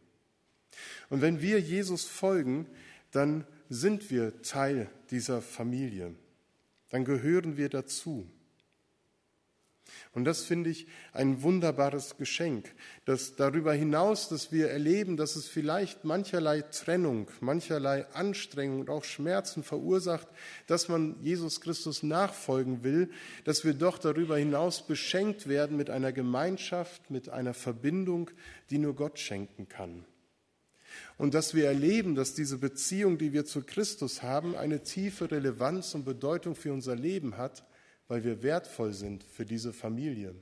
Und 1.11 1.21
wenn 1.21 1.43
wir 1.43 1.61
Jesus 1.61 2.05
folgen, 2.05 2.67
dann 3.11 3.45
sind 3.69 4.11
wir 4.11 4.43
Teil 4.43 4.91
dieser 5.11 5.43
Familie. 5.43 6.15
Dann 6.91 7.05
gehören 7.05 7.57
wir 7.57 7.69
dazu. 7.69 8.31
Und 10.13 10.25
das 10.25 10.45
finde 10.45 10.71
ich 10.71 10.87
ein 11.13 11.43
wunderbares 11.43 12.17
Geschenk, 12.17 12.75
dass 13.05 13.37
darüber 13.37 13.73
hinaus, 13.73 14.29
dass 14.29 14.51
wir 14.51 14.69
erleben, 14.71 15.17
dass 15.17 15.37
es 15.37 15.47
vielleicht 15.47 16.05
mancherlei 16.05 16.63
Trennung, 16.63 17.31
mancherlei 17.41 18.07
Anstrengung 18.15 18.81
und 18.81 18.91
auch 18.91 19.05
Schmerzen 19.05 19.63
verursacht, 19.63 20.27
dass 20.67 20.89
man 20.89 21.17
Jesus 21.23 21.61
Christus 21.61 22.03
nachfolgen 22.03 22.83
will, 22.83 23.11
dass 23.45 23.65
wir 23.65 23.75
doch 23.75 23.99
darüber 23.99 24.39
hinaus 24.39 24.87
beschenkt 24.87 25.49
werden 25.49 25.77
mit 25.77 25.91
einer 25.91 26.13
Gemeinschaft, 26.13 27.11
mit 27.11 27.29
einer 27.29 27.55
Verbindung, 27.55 28.31
die 28.71 28.79
nur 28.79 28.95
Gott 28.97 29.19
schenken 29.19 29.69
kann 29.69 30.05
und 31.19 31.35
dass 31.35 31.55
wir 31.55 31.67
erleben, 31.67 32.15
dass 32.15 32.35
diese 32.35 32.59
Beziehung, 32.59 33.19
die 33.19 33.33
wir 33.33 33.45
zu 33.45 33.63
Christus 33.63 34.23
haben, 34.23 34.57
eine 34.57 34.83
tiefe 34.83 35.31
Relevanz 35.31 35.95
und 35.95 36.05
Bedeutung 36.05 36.55
für 36.55 36.73
unser 36.73 36.95
Leben 36.95 37.37
hat, 37.37 37.65
weil 38.09 38.25
wir 38.25 38.43
wertvoll 38.43 38.93
sind 38.93 39.25
für 39.25 39.45
diese 39.45 39.73
Familie. 39.73 40.35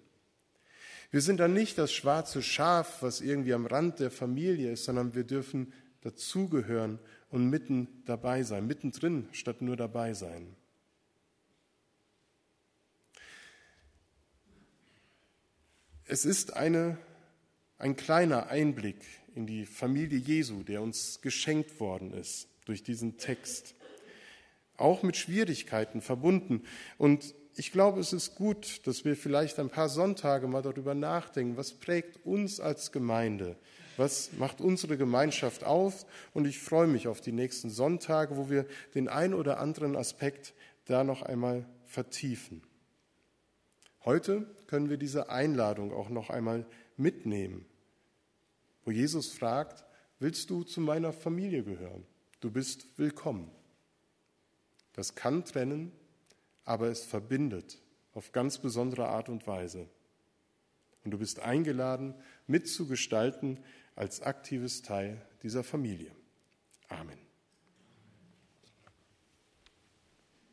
Wir 1.11 1.21
sind 1.21 1.39
dann 1.39 1.53
nicht 1.53 1.79
das 1.79 1.93
schwarze 1.93 2.43
Schaf, 2.43 3.03
was 3.03 3.21
irgendwie 3.21 3.55
am 3.55 3.67
Rand 3.67 4.01
der 4.01 4.11
Familie 4.11 4.73
ist, 4.73 4.85
sondern 4.85 5.15
wir 5.15 5.25
dürfen 5.25 5.73
dazugehören 6.01 6.99
und 7.31 7.49
mitten 7.49 8.03
dabei 8.05 8.43
sein, 8.43 8.67
mittendrin 8.67 9.29
statt 9.33 9.63
nur 9.63 9.77
dabei 9.77 10.13
sein. 10.13 10.57
Es 16.07 16.25
ist 16.25 16.55
eine, 16.55 16.99
ein 17.79 17.97
kleiner 17.97 18.49
Einblick 18.49 19.05
in 19.35 19.47
die 19.47 19.67
Familie 19.67 20.19
Jesu, 20.19 20.63
der 20.63 20.83
uns 20.83 21.21
geschenkt 21.21 21.81
worden 21.81 22.13
ist 22.13 22.49
durch 22.65 22.83
diesen 22.83 23.19
Text. 23.19 23.75
Auch 24.77 25.03
mit 25.03 25.17
Schwierigkeiten 25.17 26.01
verbunden. 26.01 26.63
Und 26.99 27.35
ich 27.57 27.73
glaube, 27.73 28.01
es 28.01 28.13
ist 28.13 28.35
gut, 28.35 28.87
dass 28.87 29.05
wir 29.05 29.17
vielleicht 29.17 29.59
ein 29.59 29.71
paar 29.71 29.89
Sonntage 29.89 30.49
mal 30.49 30.63
darüber 30.63 30.95
nachdenken, 30.95 31.57
was 31.57 31.73
prägt 31.73 32.25
uns 32.25 32.59
als 32.59 32.91
Gemeinde, 32.91 33.57
was 33.97 34.33
macht 34.39 34.61
unsere 34.61 34.97
Gemeinschaft 34.97 35.65
auf. 35.65 36.07
Und 36.33 36.47
ich 36.47 36.59
freue 36.59 36.89
mich 36.89 37.07
auf 37.07 37.21
die 37.21 37.33
nächsten 37.33 37.71
Sonntage, 37.71 38.37
wo 38.37 38.51
wir 38.51 38.67
den 38.95 39.09
ein 39.09 39.35
oder 39.35 39.59
anderen 39.61 39.97
Aspekt 39.97 40.55
da 40.87 41.05
noch 41.05 41.23
einmal 41.23 41.67
vertiefen. 41.85 42.63
Heute 44.05 44.47
können 44.67 44.91
wir 44.91 44.97
diese 44.97 45.31
Einladung 45.31 45.93
auch 45.93 46.11
noch 46.11 46.31
einmal 46.31 46.67
mitnehmen 46.97 47.65
wo 48.85 48.91
Jesus 48.91 49.33
fragt, 49.33 49.85
willst 50.19 50.51
du 50.51 50.63
zu 50.63 50.81
meiner 50.81 51.13
Familie 51.13 51.65
gehören? 51.65 52.05
Du 52.41 52.51
bist 52.51 52.87
willkommen. 52.97 53.51
Das 54.93 55.15
kann 55.15 55.45
trennen, 55.45 55.93
aber 56.65 56.89
es 56.89 57.05
verbindet 57.05 57.81
auf 58.13 58.33
ganz 58.33 58.59
besondere 58.59 59.09
Art 59.09 59.29
und 59.29 59.47
Weise. 59.47 59.89
Und 61.05 61.11
du 61.11 61.19
bist 61.19 61.41
eingeladen, 61.41 62.15
mitzugestalten 62.47 63.59
als 63.97 64.23
aktives 64.23 64.83
Teil 64.83 65.21
dieser 65.43 65.65
Familie. 65.65 66.13
Amen. 66.89 67.24